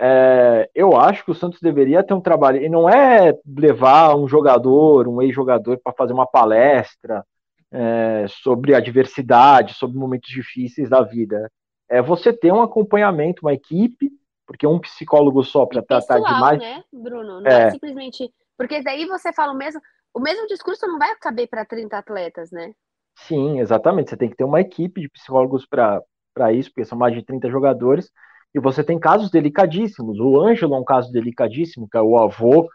[0.00, 4.26] É, eu acho que o Santos deveria ter um trabalho, e não é levar um
[4.26, 7.24] jogador, um ex-jogador, para fazer uma palestra
[7.70, 11.50] é, sobre a diversidade, sobre momentos difíceis da vida.
[11.88, 14.10] É você ter um acompanhamento, uma equipe,
[14.46, 16.58] porque um psicólogo só para tratar de mais.
[16.58, 17.40] né, Bruno?
[17.40, 17.68] Não é.
[17.68, 18.30] é simplesmente.
[18.56, 19.80] Porque daí você fala o mesmo.
[20.12, 22.72] O mesmo discurso não vai caber para 30 atletas, né?
[23.16, 24.10] Sim, exatamente.
[24.10, 27.50] Você tem que ter uma equipe de psicólogos para isso, porque são mais de 30
[27.50, 28.12] jogadores
[28.54, 30.20] e você tem casos delicadíssimos.
[30.20, 32.68] O Ângelo é um caso delicadíssimo, que é o avô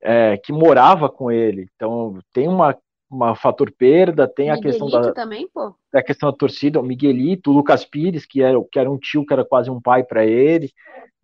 [0.00, 1.66] é, que morava com ele.
[1.74, 2.76] Então tem uma,
[3.10, 5.74] uma fator perda, tem Miguelito a questão da também, pô.
[5.92, 9.26] a questão da torcida, o Miguelito, o Lucas Pires, que era, que era um tio
[9.26, 10.70] que era quase um pai para ele.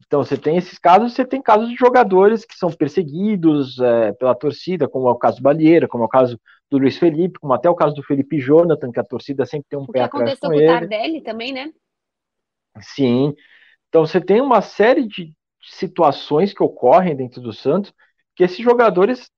[0.05, 4.35] Então você tem esses casos, você tem casos de jogadores que são perseguidos é, pela
[4.35, 7.53] torcida, como é o caso do Balieira, como é o caso do Luiz Felipe, como
[7.53, 10.37] até o caso do Felipe Jonathan, que a torcida sempre tem um o pé atrás
[10.41, 10.65] com ele.
[10.65, 11.73] O que aconteceu com o Tardelli também, né?
[12.81, 13.37] Sim.
[13.91, 17.93] Então você tem uma série de situações que ocorrem dentro do Santos
[18.35, 19.29] que esses jogadores,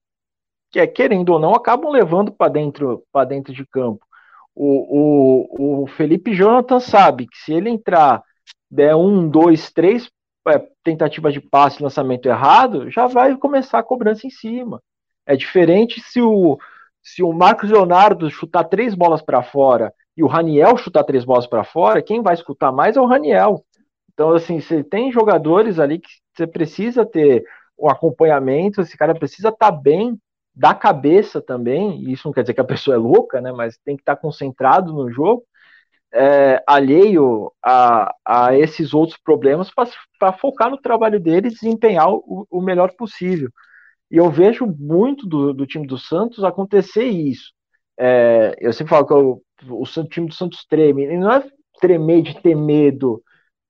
[0.77, 4.07] é, querendo ou não, acabam levando para dentro, dentro de campo.
[4.55, 8.23] O, o, o Felipe Jonathan sabe que se ele entrar,
[8.71, 10.11] der um, dois, três
[10.47, 14.83] é, tentativas de passe, lançamento errado, já vai começar a cobrança em cima.
[15.25, 16.59] É diferente se o,
[17.03, 21.47] se o Marcos Leonardo chutar três bolas para fora e o Raniel chutar três bolas
[21.47, 23.65] para fora, quem vai escutar mais é o Raniel.
[24.15, 27.45] Então, assim, você tem jogadores ali que você precisa ter
[27.77, 30.19] o acompanhamento, esse cara precisa estar tá bem
[30.55, 33.53] da cabeça também, e isso não quer dizer que a pessoa é louca, né?
[33.53, 35.45] Mas tem que estar tá concentrado no jogo,
[36.13, 39.71] é, alheio a, a esses outros problemas
[40.19, 43.51] para focar no trabalho dele e desempenhar o, o melhor possível.
[44.11, 47.53] E eu vejo muito do, do time do Santos acontecer isso.
[47.99, 51.43] É, eu sempre falo que o, o, o time do Santos treme, ele não é
[51.81, 53.23] tremer de ter medo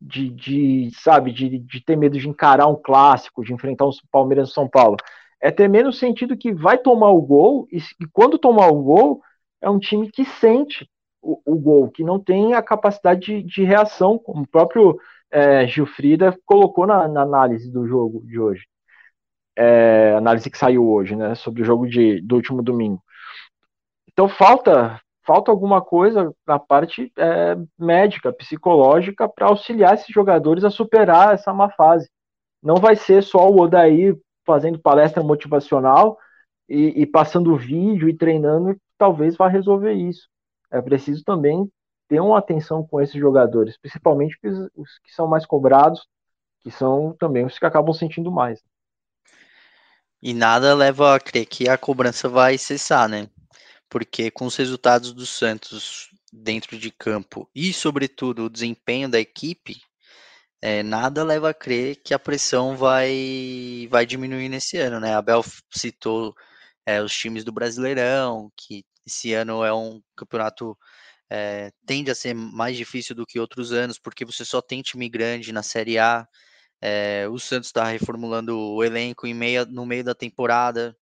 [0.02, 4.50] de, de sabe, de, de ter medo de encarar um clássico, de enfrentar o Palmeiras
[4.50, 4.96] e São Paulo.
[5.40, 9.22] É temer no sentido que vai tomar o gol, e, e quando tomar o gol,
[9.60, 10.88] é um time que sente
[11.20, 14.98] o, o gol, que não tem a capacidade de, de reação, como o próprio
[15.30, 18.66] é, Gilfrida colocou na, na, análise do jogo de hoje.
[19.56, 23.02] É, análise que saiu hoje, né, sobre o jogo de, do último domingo.
[24.10, 30.70] Então falta falta alguma coisa na parte é, médica, psicológica, para auxiliar esses jogadores a
[30.70, 32.08] superar essa má fase.
[32.62, 36.18] Não vai ser só o Odair fazendo palestra motivacional
[36.68, 40.28] e, e passando vídeo e treinando, que talvez vá resolver isso.
[40.70, 41.70] É preciso também
[42.08, 46.06] ter uma atenção com esses jogadores, principalmente os, os que são mais cobrados,
[46.60, 48.60] que são também os que acabam sentindo mais.
[50.20, 53.28] E nada leva a crer que a cobrança vai cessar, né?
[53.92, 59.82] Porque com os resultados do Santos dentro de campo e, sobretudo, o desempenho da equipe,
[60.62, 65.14] é, nada leva a crer que a pressão vai, vai diminuir nesse ano, né?
[65.14, 66.34] Abel citou
[66.86, 70.74] é, os times do Brasileirão, que esse ano é um campeonato
[71.30, 75.06] é, tende a ser mais difícil do que outros anos, porque você só tem time
[75.06, 76.26] grande na Série A.
[76.80, 80.96] É, o Santos está reformulando o elenco em meia, no meio da temporada.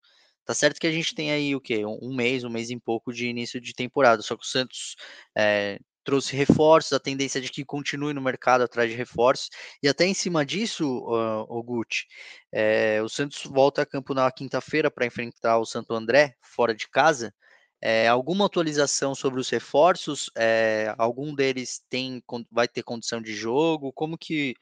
[0.45, 1.85] Tá certo que a gente tem aí o quê?
[1.87, 4.23] Um mês, um mês e pouco de início de temporada.
[4.23, 4.97] Só que o Santos
[5.37, 9.51] é, trouxe reforços, a tendência é de que continue no mercado atrás de reforços.
[9.83, 12.07] E até em cima disso, uh, o Gucci,
[12.53, 16.89] é, o Santos volta a campo na quinta-feira para enfrentar o Santo André, fora de
[16.89, 17.35] casa.
[17.83, 20.31] É, alguma atualização sobre os reforços?
[20.37, 23.93] É, algum deles tem, vai ter condição de jogo?
[23.93, 24.55] Como que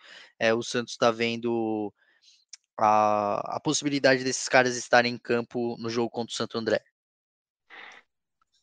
[0.55, 1.93] o Santos está vendo
[2.79, 6.81] a, a possibilidade desses caras estarem em campo no jogo contra o Santo André?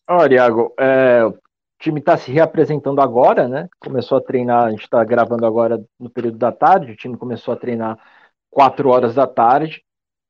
[0.07, 1.37] Olha, Iago, é, o
[1.79, 3.67] time está se reapresentando agora, né?
[3.79, 7.53] Começou a treinar, a gente está gravando agora no período da tarde, o time começou
[7.53, 7.97] a treinar
[8.49, 9.83] 4 horas da tarde,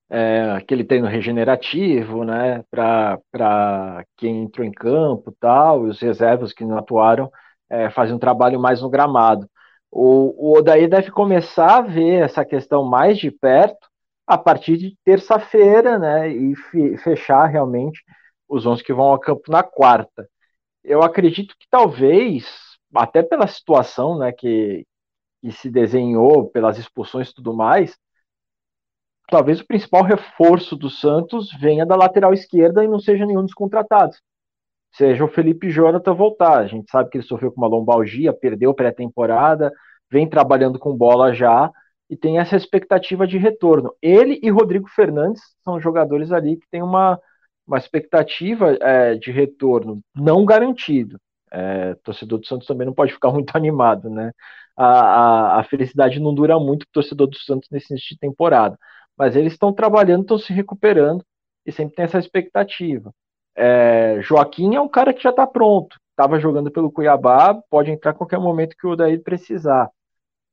[0.09, 2.63] é, aquele treino regenerativo, né?
[2.71, 7.31] Para quem entrou em campo tal, e os reservas que não atuaram
[7.69, 9.49] é, fazem um trabalho mais no gramado.
[9.97, 13.87] O, o Odaí deve começar a ver essa questão mais de perto
[14.27, 16.29] a partir de terça-feira, né?
[16.29, 16.53] E
[16.97, 18.03] fechar realmente
[18.45, 20.29] os 11 que vão ao campo na quarta.
[20.83, 22.45] Eu acredito que talvez,
[22.93, 24.85] até pela situação, né, que,
[25.41, 27.97] que se desenhou, pelas expulsões e tudo mais,
[29.29, 33.53] talvez o principal reforço do Santos venha da lateral esquerda e não seja nenhum dos
[33.53, 34.21] contratados
[34.95, 36.59] seja o Felipe Jonathan voltar.
[36.59, 39.71] A gente sabe que ele sofreu com uma lombalgia, perdeu pré-temporada,
[40.09, 41.71] vem trabalhando com bola já
[42.09, 43.93] e tem essa expectativa de retorno.
[44.01, 47.19] Ele e Rodrigo Fernandes são jogadores ali que têm uma,
[47.67, 51.17] uma expectativa é, de retorno não garantido.
[51.51, 54.31] É, torcedor do Santos também não pode ficar muito animado, né?
[54.77, 58.77] A, a, a felicidade não dura muito para torcedor do Santos nesse início de temporada.
[59.17, 61.23] Mas eles estão trabalhando, estão se recuperando
[61.65, 63.13] e sempre tem essa expectativa.
[63.55, 68.11] É, Joaquim é um cara que já está pronto, estava jogando pelo Cuiabá, pode entrar
[68.11, 69.89] a qualquer momento que o Odair precisar.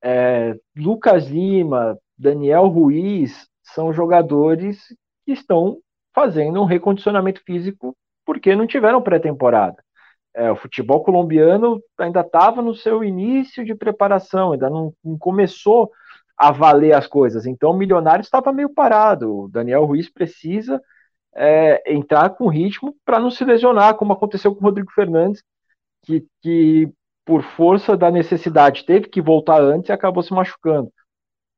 [0.02, 4.78] É, Lucas Lima, Daniel Ruiz são jogadores
[5.24, 5.78] que estão
[6.14, 9.82] fazendo um recondicionamento físico porque não tiveram pré-temporada.
[10.34, 15.90] É, o futebol colombiano ainda estava no seu início de preparação, ainda não, não, começou
[16.36, 17.46] a valer as coisas.
[17.46, 19.44] Então o Milionário estava meio parado.
[19.44, 20.80] O Daniel Ruiz precisa
[21.34, 25.42] é, entrar com ritmo para não se lesionar, como aconteceu com o Rodrigo Fernandes,
[26.04, 26.92] que, que
[27.24, 30.92] por força da necessidade teve que voltar antes e acabou se machucando.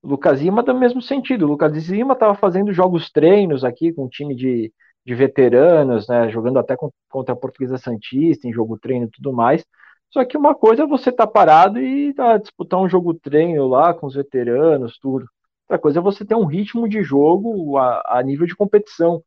[0.02, 1.46] O Lucas Lima do mesmo sentido.
[1.46, 4.72] O Lucas Lima estava fazendo jogos treinos aqui com um time de,
[5.04, 6.76] de veteranos, né, jogando até
[7.08, 9.64] contra a Portuguesa Santista, em jogo treino e tudo mais.
[10.10, 13.66] Só que uma coisa é você estar tá parado e tá, disputar um jogo treino
[13.66, 15.26] lá com os veteranos, tudo.
[15.64, 19.22] Outra coisa é você ter um ritmo de jogo a, a nível de competição.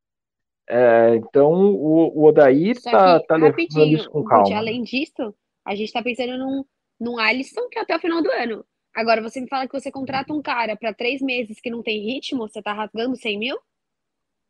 [0.70, 4.58] É, então o, o Odair está tá levando isso com calma.
[4.58, 5.34] além disso,
[5.66, 6.66] a gente está pensando num,
[7.00, 8.66] num Alisson que é até o final do ano.
[8.94, 12.04] Agora, você me fala que você contrata um cara para três meses que não tem
[12.04, 13.58] ritmo, você está rasgando 100 mil?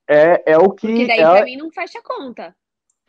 [0.08, 0.88] É, é o que.
[0.88, 2.56] Porque daí é, para mim não fecha a conta.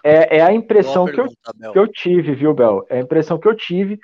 [0.04, 1.28] É, é a impressão que eu,
[1.72, 2.84] que eu tive, viu, Bel?
[2.88, 3.98] É a impressão que eu tive,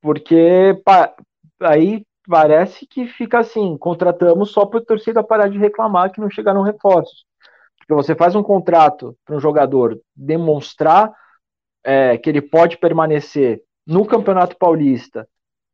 [0.00, 1.14] porque pa,
[1.60, 6.30] aí parece que fica assim: contratamos só para a torcida parar de reclamar que não
[6.30, 7.26] chegaram reforços.
[7.90, 11.12] Porque você faz um contrato para um jogador demonstrar
[11.82, 15.28] é, que ele pode permanecer no Campeonato Paulista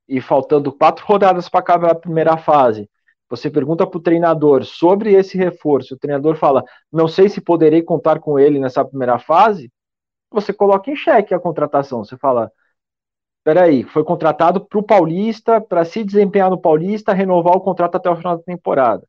[0.09, 2.89] e faltando quatro rodadas para acabar a primeira fase.
[3.29, 7.83] Você pergunta para o treinador sobre esse reforço, o treinador fala: não sei se poderei
[7.83, 9.71] contar com ele nessa primeira fase.
[10.31, 12.03] Você coloca em xeque a contratação.
[12.03, 12.51] Você fala:
[13.45, 18.09] peraí, foi contratado para o Paulista, para se desempenhar no Paulista, renovar o contrato até
[18.09, 19.07] o final da temporada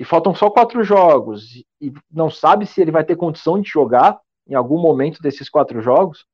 [0.00, 4.18] e faltam só quatro jogos, e não sabe se ele vai ter condição de jogar
[4.48, 6.24] em algum momento desses quatro jogos,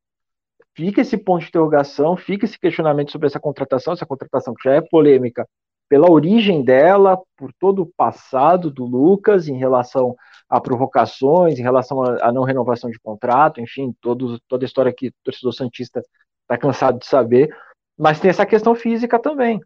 [0.72, 4.76] fica esse ponto de interrogação, fica esse questionamento sobre essa contratação, essa contratação que já
[4.76, 5.44] é polêmica
[5.88, 10.14] pela origem dela, por todo o passado do Lucas em relação
[10.48, 15.08] a provocações, em relação à não renovação de contrato, enfim, todo, toda a história que
[15.08, 16.00] o torcedor Santista
[16.42, 17.52] está cansado de saber,
[17.98, 19.60] mas tem essa questão física também.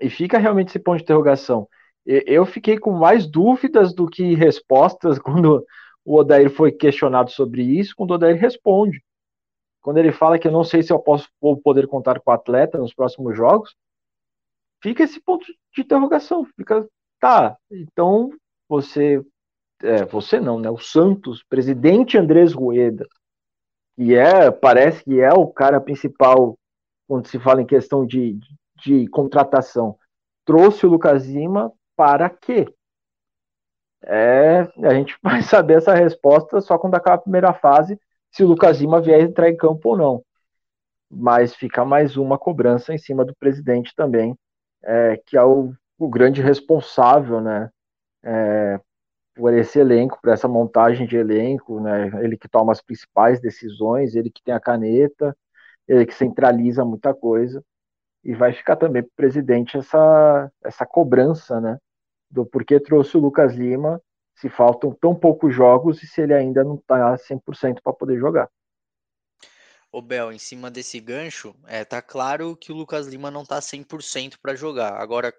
[0.00, 1.68] E fica realmente esse ponto de interrogação
[2.08, 5.64] eu fiquei com mais dúvidas do que respostas quando
[6.04, 9.04] o Odair foi questionado sobre isso, quando o Odair responde.
[9.82, 12.34] Quando ele fala que eu não sei se eu posso vou poder contar com o
[12.34, 13.74] atleta nos próximos jogos,
[14.82, 16.46] fica esse ponto de interrogação.
[16.56, 16.88] Fica,
[17.20, 18.30] tá, então
[18.66, 19.22] você,
[19.82, 20.70] é, você não, né?
[20.70, 23.06] O Santos, presidente Andrés Rueda,
[23.96, 26.58] que é, parece que é o cara principal
[27.06, 29.98] quando se fala em questão de, de, de contratação,
[30.44, 32.72] trouxe o Lucas Lima para quê?
[34.04, 38.46] É, a gente vai saber essa resposta só quando acabar a primeira fase, se o
[38.46, 40.24] Lucas Lima vier entrar em campo ou não.
[41.10, 44.36] Mas fica mais uma cobrança em cima do presidente também,
[44.84, 47.70] é, que ao o grande responsável, né,
[48.22, 48.80] é,
[49.34, 54.14] por esse elenco, por essa montagem de elenco, né, ele que toma as principais decisões,
[54.14, 55.36] ele que tem a caneta,
[55.88, 57.64] ele que centraliza muita coisa,
[58.24, 61.78] e vai ficar também para o presidente essa, essa cobrança, né,
[62.30, 64.02] do porquê trouxe o Lucas Lima
[64.34, 68.48] se faltam tão poucos jogos e se ele ainda não está 100% para poder jogar.
[69.90, 73.58] Ô Bel, em cima desse gancho, é, tá claro que o Lucas Lima não tá
[73.58, 75.00] 100% para jogar.
[75.00, 75.34] Agora,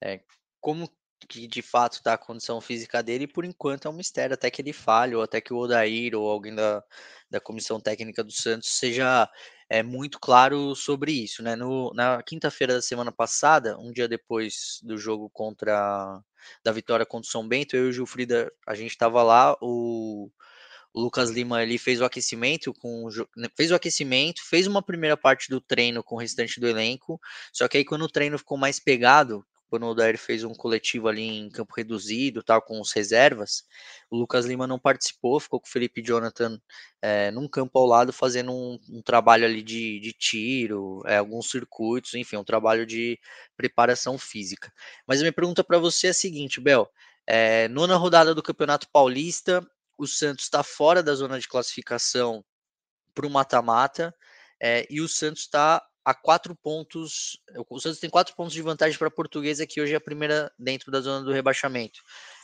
[0.00, 0.20] é,
[0.60, 0.88] como
[1.26, 4.62] que de fato está a condição física dele, por enquanto é um mistério, até que
[4.62, 6.84] ele falhe, ou até que o Odair ou alguém da,
[7.30, 9.28] da comissão técnica do Santos seja
[9.68, 11.42] é, muito claro sobre isso.
[11.42, 11.54] Né?
[11.56, 16.22] No, na quinta-feira da semana passada, um dia depois do jogo contra
[16.64, 20.30] da vitória contra o São Bento, eu e o Gilfrida, a gente estava lá, o,
[20.94, 23.08] o, Lucas Lima ele fez o aquecimento com
[23.56, 27.20] fez o aquecimento, fez uma primeira parte do treino com o restante do elenco,
[27.52, 31.08] só que aí quando o treino ficou mais pegado, quando o Odair fez um coletivo
[31.08, 33.64] ali em campo reduzido, tal, com os reservas,
[34.10, 36.58] o Lucas Lima não participou, ficou com o Felipe Jonathan
[37.02, 41.50] é, num campo ao lado fazendo um, um trabalho ali de, de tiro, é, alguns
[41.50, 43.18] circuitos, enfim, um trabalho de
[43.56, 44.72] preparação física.
[45.06, 46.90] Mas a minha pergunta para você é a seguinte, Bel,
[47.26, 49.66] é, nona rodada do Campeonato Paulista,
[49.98, 52.44] o Santos está fora da zona de classificação
[53.14, 54.14] para o mata-mata,
[54.60, 57.38] é, e o Santos está a quatro pontos.
[57.68, 60.50] O Santos tem quatro pontos de vantagem para a Portuguesa, que hoje é a primeira
[60.58, 62.00] dentro da zona do rebaixamento.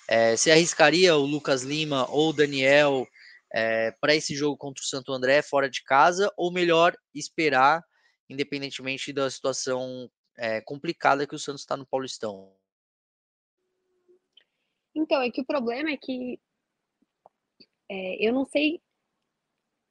[0.07, 3.09] É, você arriscaria o Lucas Lima ou o Daniel
[3.51, 7.83] é, para esse jogo contra o Santo André fora de casa, ou melhor esperar,
[8.29, 12.55] independentemente da situação é, complicada que o Santos está no Paulistão?
[14.95, 16.39] Então, é que o problema é que
[17.89, 18.83] é, eu não sei.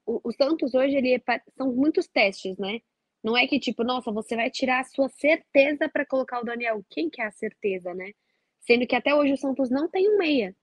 [0.06, 1.22] O, o Santos hoje ele é,
[1.58, 2.80] são muitos testes, né?
[3.24, 6.84] Não é que tipo, nossa, você vai tirar a sua certeza para colocar o Daniel.
[6.90, 8.12] Quem que é a certeza, né?
[8.60, 10.56] Sendo que até hoje o Santos não tem um meia.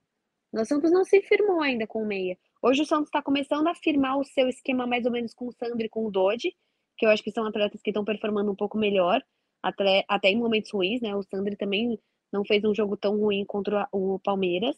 [0.53, 2.37] O Santos não se firmou ainda com o meia.
[2.63, 5.53] Hoje o Santos está começando a firmar o seu esquema mais ou menos com o
[5.53, 6.55] Sandro e com o Dodge,
[6.99, 9.25] que eu acho que são atletas que estão performando um pouco melhor,
[9.63, 11.15] até, até em momentos ruins, né?
[11.15, 11.99] O Sandro também
[12.33, 14.77] não fez um jogo tão ruim contra o Palmeiras.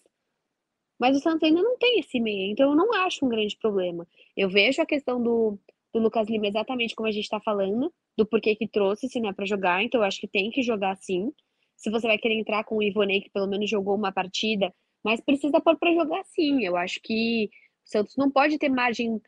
[0.99, 4.07] Mas o Santos ainda não tem esse meia, então eu não acho um grande problema.
[4.37, 5.59] Eu vejo a questão do,
[5.93, 9.31] do Lucas Lima exatamente como a gente está falando, do porquê que trouxe, se não
[9.31, 11.33] é para jogar, então eu acho que tem que jogar sim.
[11.77, 14.73] Se você vai querer entrar com o Ivonei, que pelo menos jogou uma partida,
[15.05, 16.65] mas precisa pôr para jogar sim.
[16.65, 17.51] Eu acho que
[17.85, 19.21] o Santos não pode ter margem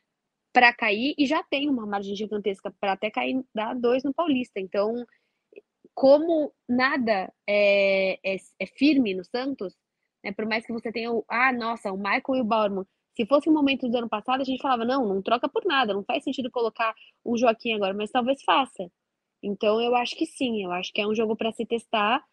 [0.53, 4.61] para cair e já tem uma margem gigantesca para até cair dar dois no Paulista.
[4.61, 5.05] Então,
[5.95, 9.75] como nada é, é, é firme no Santos,
[10.23, 12.87] né, por mais que você tenha o, ah, nossa, o Michael e o Bauerman
[13.17, 15.95] se fosse um momento do ano passado, a gente falava, não, não troca por nada,
[15.95, 16.95] não faz sentido colocar
[17.25, 18.91] o Joaquim agora, mas talvez faça.
[19.43, 22.25] Então eu acho que sim, eu acho que é um jogo para se testar.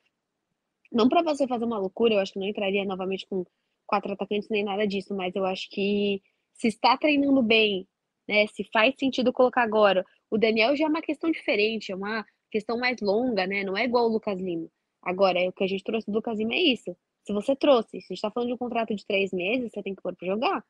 [0.91, 3.45] Não para você fazer uma loucura, eu acho que não entraria novamente com
[3.85, 6.21] quatro atacantes nem nada disso, mas eu acho que
[6.53, 7.87] se está treinando bem,
[8.27, 10.05] né, se faz sentido colocar agora.
[10.29, 13.63] O Daniel já é uma questão diferente, é uma questão mais longa, né?
[13.63, 14.67] Não é igual o Lucas Lima.
[15.01, 16.95] Agora, é o que a gente trouxe do Lucas Lima é isso.
[17.23, 19.83] Se você trouxe, se a gente está falando de um contrato de três meses, você
[19.83, 20.65] tem que pôr para jogar.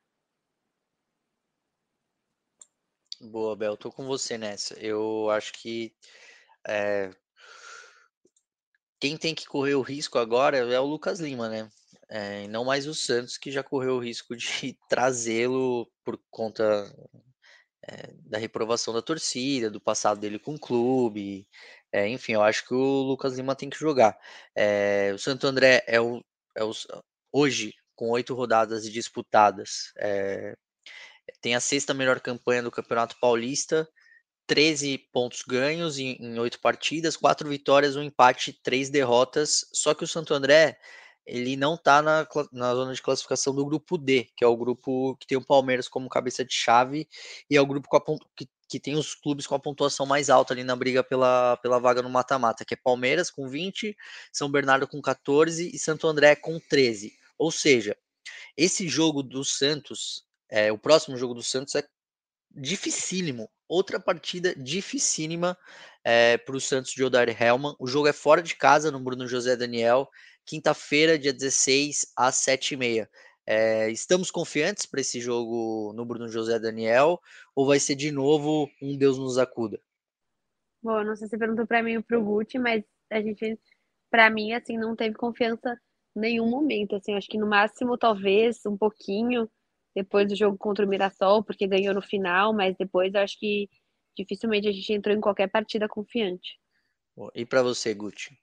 [3.22, 4.74] Boa, Bel, tô com você nessa.
[4.80, 5.94] Eu acho que
[6.68, 7.12] é,
[9.02, 11.70] quem tem que correr o risco agora é o Lucas Lima, né?
[12.08, 16.64] É, não mais o Santos, que já correu o risco de trazê-lo por conta
[17.84, 21.48] é, da reprovação da torcida, do passado dele com o clube.
[21.92, 24.16] É, enfim, eu acho que o Lucas Lima tem que jogar.
[24.56, 26.24] É, o Santo André é o,
[26.56, 26.88] é os,
[27.32, 30.56] hoje, com oito rodadas disputadas, é,
[31.42, 33.88] tem a sexta melhor campanha do Campeonato Paulista,
[34.48, 39.66] 13 pontos ganhos em oito partidas, quatro vitórias, um empate, três derrotas.
[39.74, 40.78] Só que o Santo André
[41.26, 45.16] ele não está na, na zona de classificação do grupo D, que é o grupo
[45.18, 47.08] que tem o Palmeiras como cabeça de chave
[47.50, 48.02] e é o grupo a,
[48.36, 51.80] que, que, tem os clubes com a pontuação mais alta ali na briga pela, pela
[51.80, 53.96] vaga no mata-mata, que é Palmeiras com 20,
[54.32, 57.14] São Bernardo com 14 e Santo André com 13.
[57.38, 57.96] Ou seja,
[58.56, 61.84] esse jogo do Santos, é, o próximo jogo do Santos é
[62.50, 63.50] dificílimo.
[63.68, 65.58] Outra partida dificílima
[66.04, 67.76] é, para o Santos de Odair Helman.
[67.80, 70.10] O jogo é fora de casa no Bruno José Daniel
[70.46, 73.08] quinta-feira, dia 16, às 7h30.
[73.54, 77.20] É, estamos confiantes para esse jogo no Bruno José Daniel
[77.54, 79.78] ou vai ser de novo um Deus nos acuda?
[80.82, 83.60] Bom, não sei se você perguntou para mim ou para o Guti, mas a gente,
[84.10, 85.78] para mim, assim, não teve confiança
[86.16, 86.96] em nenhum momento.
[86.96, 89.52] Assim, acho que no máximo, talvez, um pouquinho
[89.94, 93.70] depois do jogo contra o Mirassol, porque ganhou no final, mas depois acho que
[94.16, 96.58] dificilmente a gente entrou em qualquer partida confiante.
[97.36, 98.40] E para você, Guti?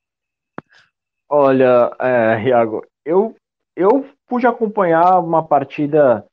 [1.30, 3.34] Olha, é, Iago, eu,
[3.74, 6.24] eu pude acompanhar uma partida.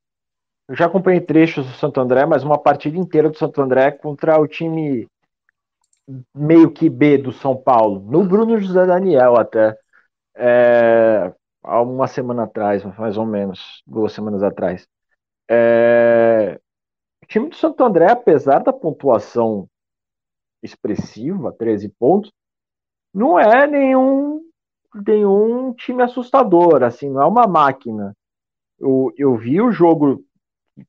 [0.67, 4.39] Eu já acompanhei trechos do Santo André, mas uma partida inteira do Santo André contra
[4.39, 5.07] o time
[6.33, 9.77] meio que B do São Paulo, no Bruno José Daniel até.
[10.35, 11.33] É,
[11.63, 14.87] há uma semana atrás, mais ou menos, duas semanas atrás.
[15.49, 16.59] É,
[17.23, 19.67] o time do Santo André, apesar da pontuação
[20.61, 22.31] expressiva, 13 pontos,
[23.13, 24.44] não é nenhum,
[25.05, 28.15] nenhum time assustador, assim, não é uma máquina.
[28.79, 30.23] Eu, eu vi o jogo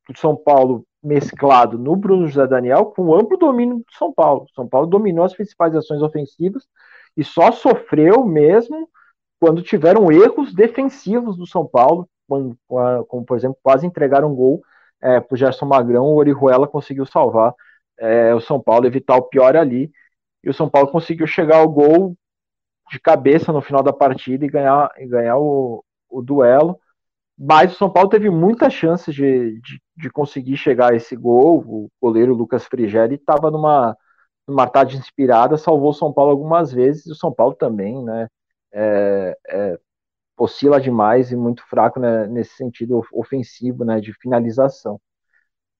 [0.09, 4.45] do São Paulo mesclado no Bruno José Daniel com amplo domínio do São Paulo.
[4.53, 6.67] São Paulo dominou as principais ações ofensivas
[7.15, 8.89] e só sofreu mesmo
[9.39, 12.57] quando tiveram erros defensivos do São Paulo, como,
[13.07, 14.61] como por exemplo, quase entregaram um gol
[15.01, 17.53] é, para o Gerson Magrão, o Orihuela conseguiu salvar
[17.99, 19.91] é, o São Paulo, evitar o pior ali,
[20.43, 22.15] e o São Paulo conseguiu chegar ao gol
[22.89, 26.79] de cabeça no final da partida e ganhar, e ganhar o, o duelo.
[27.37, 31.59] Mas o São Paulo teve muitas chances de, de, de, conseguir chegar a esse gol.
[31.59, 33.95] O goleiro Lucas Frigeri estava numa,
[34.47, 38.27] numa tarde inspirada, salvou o São Paulo algumas vezes, e o São Paulo também, né?
[38.73, 39.79] É, é,
[40.37, 44.99] oscila demais e muito fraco né, nesse sentido ofensivo, né, de finalização.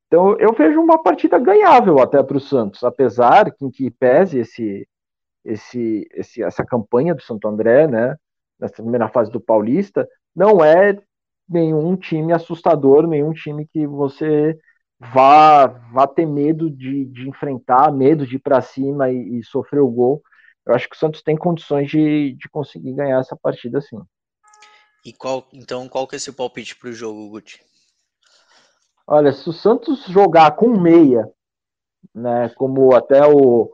[0.08, 4.88] Então eu vejo uma partida ganhável até para o Santos, apesar que, que pese esse,
[5.48, 8.18] esse, esse, essa campanha do Santo André, né,
[8.60, 11.00] nessa primeira fase do Paulista, não é
[11.48, 14.60] nenhum time assustador, nenhum time que você
[15.00, 19.80] vá, vá ter medo de, de enfrentar, medo de ir para cima e, e, sofrer
[19.80, 20.22] o gol.
[20.66, 24.02] Eu acho que o Santos tem condições de, de conseguir ganhar essa partida sim.
[25.06, 27.62] E qual, então, qual que é seu palpite para o jogo, Guti?
[29.08, 31.26] Olha, se o Santos jogar com meia,
[32.14, 33.72] né, como até o,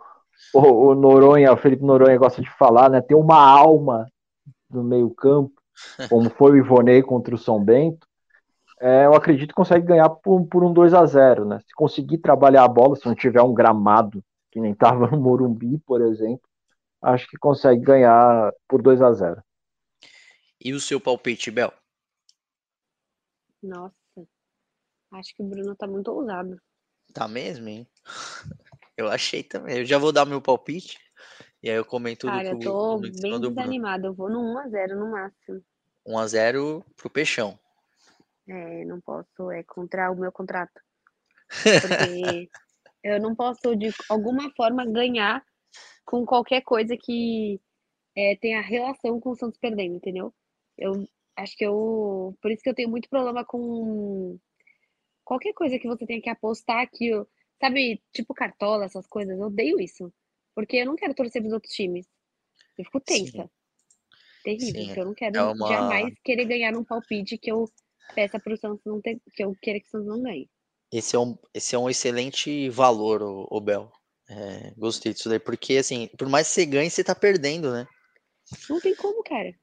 [0.53, 4.07] o, o Noronha, o Felipe Noronha gosta de falar, né, ter uma alma
[4.69, 5.53] no meio campo,
[6.09, 8.07] como foi o Ivonei contra o São Bento,
[8.79, 11.59] é, eu acredito que consegue ganhar por, por um 2 a 0 né?
[11.59, 15.77] Se conseguir trabalhar a bola, se não tiver um gramado, que nem estava no Morumbi,
[15.79, 16.47] por exemplo,
[17.01, 19.41] acho que consegue ganhar por 2 a 0
[20.59, 21.71] E o seu palpite, Bel?
[23.61, 23.95] Nossa,
[25.11, 26.59] acho que o Bruno tá muito ousado.
[27.13, 27.87] Tá mesmo, hein?
[28.97, 29.79] Eu achei também.
[29.79, 30.99] Eu já vou dar meu palpite.
[31.61, 34.07] E aí eu comento Cara, tudo eu tô bem desanimada.
[34.07, 35.63] Eu vou no 1x0 no máximo.
[36.05, 37.57] 1x0 pro Peixão.
[38.47, 40.81] É, não posso, é contra o meu contrato.
[41.81, 42.49] Porque
[43.03, 45.43] eu não posso, de alguma forma, ganhar
[46.05, 47.61] com qualquer coisa que
[48.15, 50.33] é, tenha relação com o Santos perdendo, entendeu?
[50.77, 52.37] Eu acho que eu.
[52.41, 54.37] Por isso que eu tenho muito problema com
[55.23, 57.11] qualquer coisa que você tenha que apostar aqui.
[57.63, 60.11] Sabe, tipo cartola, essas coisas, eu odeio isso.
[60.53, 62.05] Porque eu não quero torcer pros outros times.
[62.77, 63.43] Eu fico tensa.
[63.43, 63.49] Sim.
[64.43, 64.83] Terrível.
[64.83, 65.67] Sim, eu não quero é uma...
[65.69, 67.63] jamais querer ganhar num palpite que eu
[68.13, 69.17] peça pro Santos não ter.
[69.33, 70.49] que eu queira que o Santos não ganhe.
[70.91, 73.89] Esse é um, esse é um excelente valor, o, o Bel.
[74.29, 77.87] É, gostei disso daí, porque assim, por mais que você ganhe, você tá perdendo, né?
[78.69, 79.55] Não tem como, cara.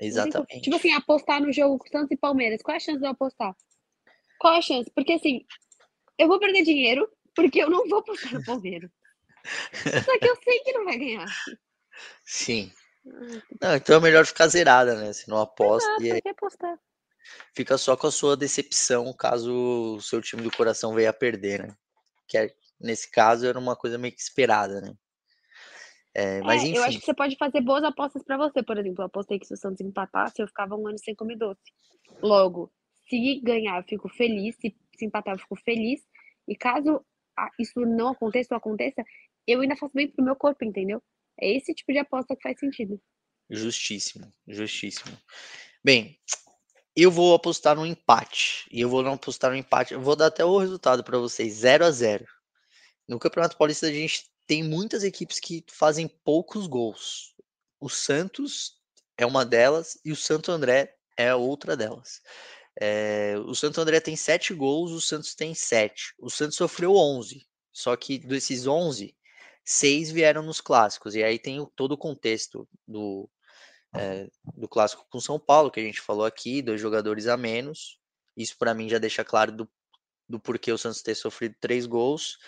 [0.00, 0.48] Exatamente.
[0.48, 0.62] Como.
[0.62, 2.62] Tipo assim, apostar no jogo Santos e Palmeiras.
[2.62, 3.54] Qual é a chance de eu apostar?
[4.38, 4.90] Qual é a chance?
[4.94, 5.44] Porque assim,
[6.16, 7.06] eu vou perder dinheiro
[7.38, 8.90] porque eu não vou apostar no Palmeiras.
[10.04, 11.28] Só que eu sei que não vai ganhar.
[12.24, 12.72] Sim.
[13.62, 15.12] Não, então é melhor ficar zerada, né?
[15.12, 15.88] Se não aposta.
[15.88, 16.76] Exato, e aí apostar.
[17.54, 21.62] Fica só com a sua decepção caso o seu time do coração venha a perder,
[21.62, 21.76] né?
[22.26, 24.92] Que é, nesse caso era uma coisa meio que esperada, né?
[26.12, 26.76] É, mas é, enfim.
[26.78, 29.02] Eu acho que você pode fazer boas apostas para você, por exemplo.
[29.02, 31.62] Eu apostei que se o Santos empatasse, eu ficava um ano sem comer doce.
[32.20, 32.72] Logo,
[33.08, 34.56] se ganhar, eu fico feliz.
[34.56, 36.00] Se, se empatar, eu fico feliz.
[36.48, 37.04] E caso
[37.58, 39.04] isso não aconteça ou aconteça,
[39.46, 41.02] eu ainda faço bem pro meu corpo, entendeu?
[41.40, 43.00] É esse tipo de aposta que faz sentido.
[43.48, 45.16] Justíssimo, justíssimo.
[45.82, 46.18] Bem,
[46.94, 48.66] eu vou apostar no empate.
[48.70, 49.94] E eu vou não apostar no empate.
[49.94, 52.26] Eu vou dar até o resultado para vocês: 0 a 0
[53.06, 57.34] No Campeonato Paulista, a gente tem muitas equipes que fazem poucos gols.
[57.80, 58.72] O Santos
[59.16, 62.20] é uma delas e o Santo André é outra delas.
[62.80, 66.14] É, o Santo André tem 7 gols, o Santos tem 7.
[66.18, 67.46] O Santos sofreu 11.
[67.72, 69.14] Só que desses 11,
[69.64, 71.14] seis vieram nos clássicos.
[71.14, 73.28] E aí tem todo o contexto do,
[73.94, 77.98] é, do clássico com São Paulo, que a gente falou aqui, dois jogadores a menos.
[78.36, 79.68] Isso para mim já deixa claro do,
[80.28, 82.38] do porquê o Santos ter sofrido três gols.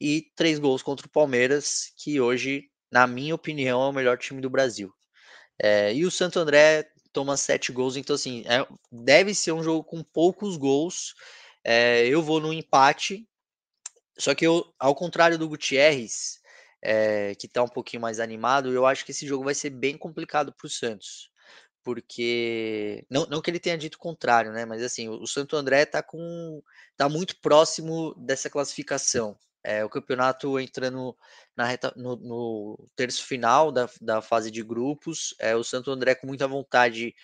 [0.00, 4.40] E três gols contra o Palmeiras, que hoje, na minha opinião, é o melhor time
[4.40, 4.92] do Brasil.
[5.60, 9.84] É, e o Santo André toma sete gols, então assim, é, deve ser um jogo
[9.84, 11.14] com poucos gols.
[11.64, 13.26] É, eu vou no empate,
[14.18, 16.40] só que eu, ao contrário do Gutierrez,
[16.82, 19.96] é, que está um pouquinho mais animado, eu acho que esse jogo vai ser bem
[19.96, 21.30] complicado para o Santos.
[21.84, 23.04] Porque.
[23.10, 24.64] Não, não que ele tenha dito o contrário, né?
[24.64, 26.62] Mas assim, o, Santo André está com.
[26.96, 29.36] tá muito próximo dessa classificação.
[29.64, 31.16] É, o campeonato entrando
[31.56, 35.34] na reta, no, no, terço final da, da fase de grupos.
[35.38, 37.14] É, o Santo André com muita vontade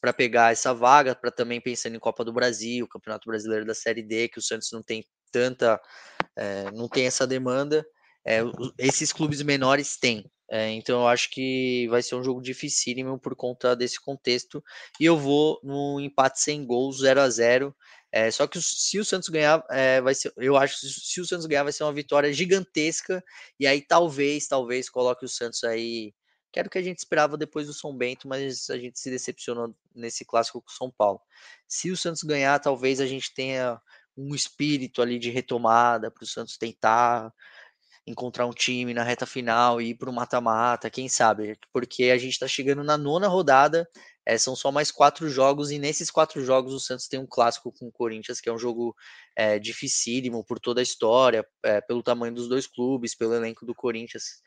[0.00, 4.02] para pegar essa vaga, para também pensando em Copa do Brasil, Campeonato Brasileiro da Série
[4.02, 5.80] D, que o Santos não tem tanta,
[6.36, 7.86] é, não tem essa demanda.
[8.26, 8.40] É,
[8.78, 10.30] esses clubes menores têm.
[10.50, 14.62] É, então eu acho que vai ser um jogo dificílimo por conta desse contexto.
[14.98, 17.74] E eu vou no empate sem gols, 0 a 0
[18.12, 21.26] é, só que se o Santos ganhar, é, vai ser, eu acho que se o
[21.26, 23.22] Santos ganhar, vai ser uma vitória gigantesca.
[23.58, 26.12] E aí talvez, talvez coloque o Santos aí.
[26.52, 30.24] Quero que a gente esperava depois do São Bento, mas a gente se decepcionou nesse
[30.24, 31.20] clássico com o São Paulo.
[31.68, 33.80] Se o Santos ganhar, talvez a gente tenha
[34.16, 37.32] um espírito ali de retomada para o Santos tentar
[38.06, 41.56] encontrar um time na reta final e ir para o mata-mata, quem sabe?
[41.72, 43.88] Porque a gente está chegando na nona rodada,
[44.30, 47.72] é, são só mais quatro jogos, e nesses quatro jogos o Santos tem um clássico
[47.72, 48.94] com o Corinthians, que é um jogo
[49.34, 53.74] é, dificílimo por toda a história, é, pelo tamanho dos dois clubes, pelo elenco do
[53.74, 54.40] Corinthians.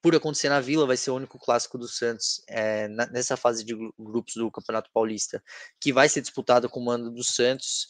[0.00, 2.40] Por acontecer na Vila, vai ser o único clássico do Santos
[3.10, 5.42] nessa fase de grupos do Campeonato Paulista,
[5.80, 7.88] que vai ser disputado com o mando do Santos.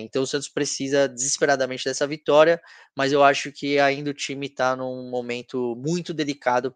[0.00, 2.60] Então o Santos precisa desesperadamente dessa vitória,
[2.94, 6.74] mas eu acho que ainda o time está num momento muito delicado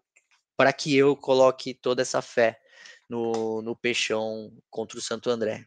[0.57, 2.57] para que eu coloque toda essa fé
[3.13, 5.65] no, no Peixão contra o Santo André.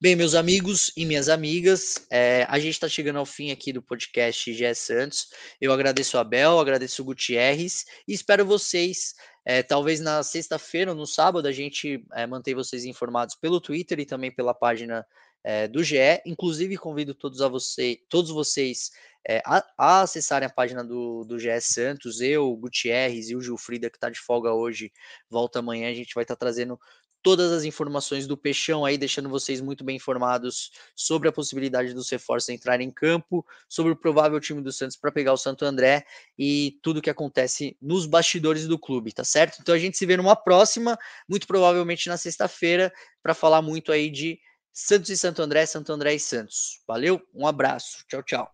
[0.00, 3.80] Bem, meus amigos e minhas amigas, é, a gente está chegando ao fim aqui do
[3.80, 5.28] podcast GE Santos.
[5.60, 9.14] Eu agradeço a Abel, agradeço o Gutierrez e espero vocês.
[9.44, 14.04] É, talvez na sexta-feira ou no sábado a gente é, vocês informados pelo Twitter e
[14.04, 15.06] também pela página
[15.44, 15.96] é, do GE.
[16.26, 18.90] Inclusive, convido todos, a você, todos vocês
[19.28, 22.20] é, a, a, acessarem a página do, do GE Santos.
[22.20, 24.92] Eu, o Gutierrez e o Gilfrida, que está de folga hoje,
[25.30, 25.90] volta amanhã.
[25.90, 26.78] A gente vai estar tá trazendo
[27.22, 32.10] todas as informações do Peixão aí, deixando vocês muito bem informados sobre a possibilidade dos
[32.10, 36.04] reforços entrarem em campo, sobre o provável time do Santos para pegar o Santo André
[36.36, 39.58] e tudo que acontece nos bastidores do clube, tá certo?
[39.60, 44.10] Então a gente se vê numa próxima, muito provavelmente na sexta-feira, para falar muito aí
[44.10, 44.40] de
[44.72, 46.80] Santos e Santo André, Santo André e Santos.
[46.86, 48.04] Valeu, um abraço.
[48.08, 48.52] Tchau, tchau.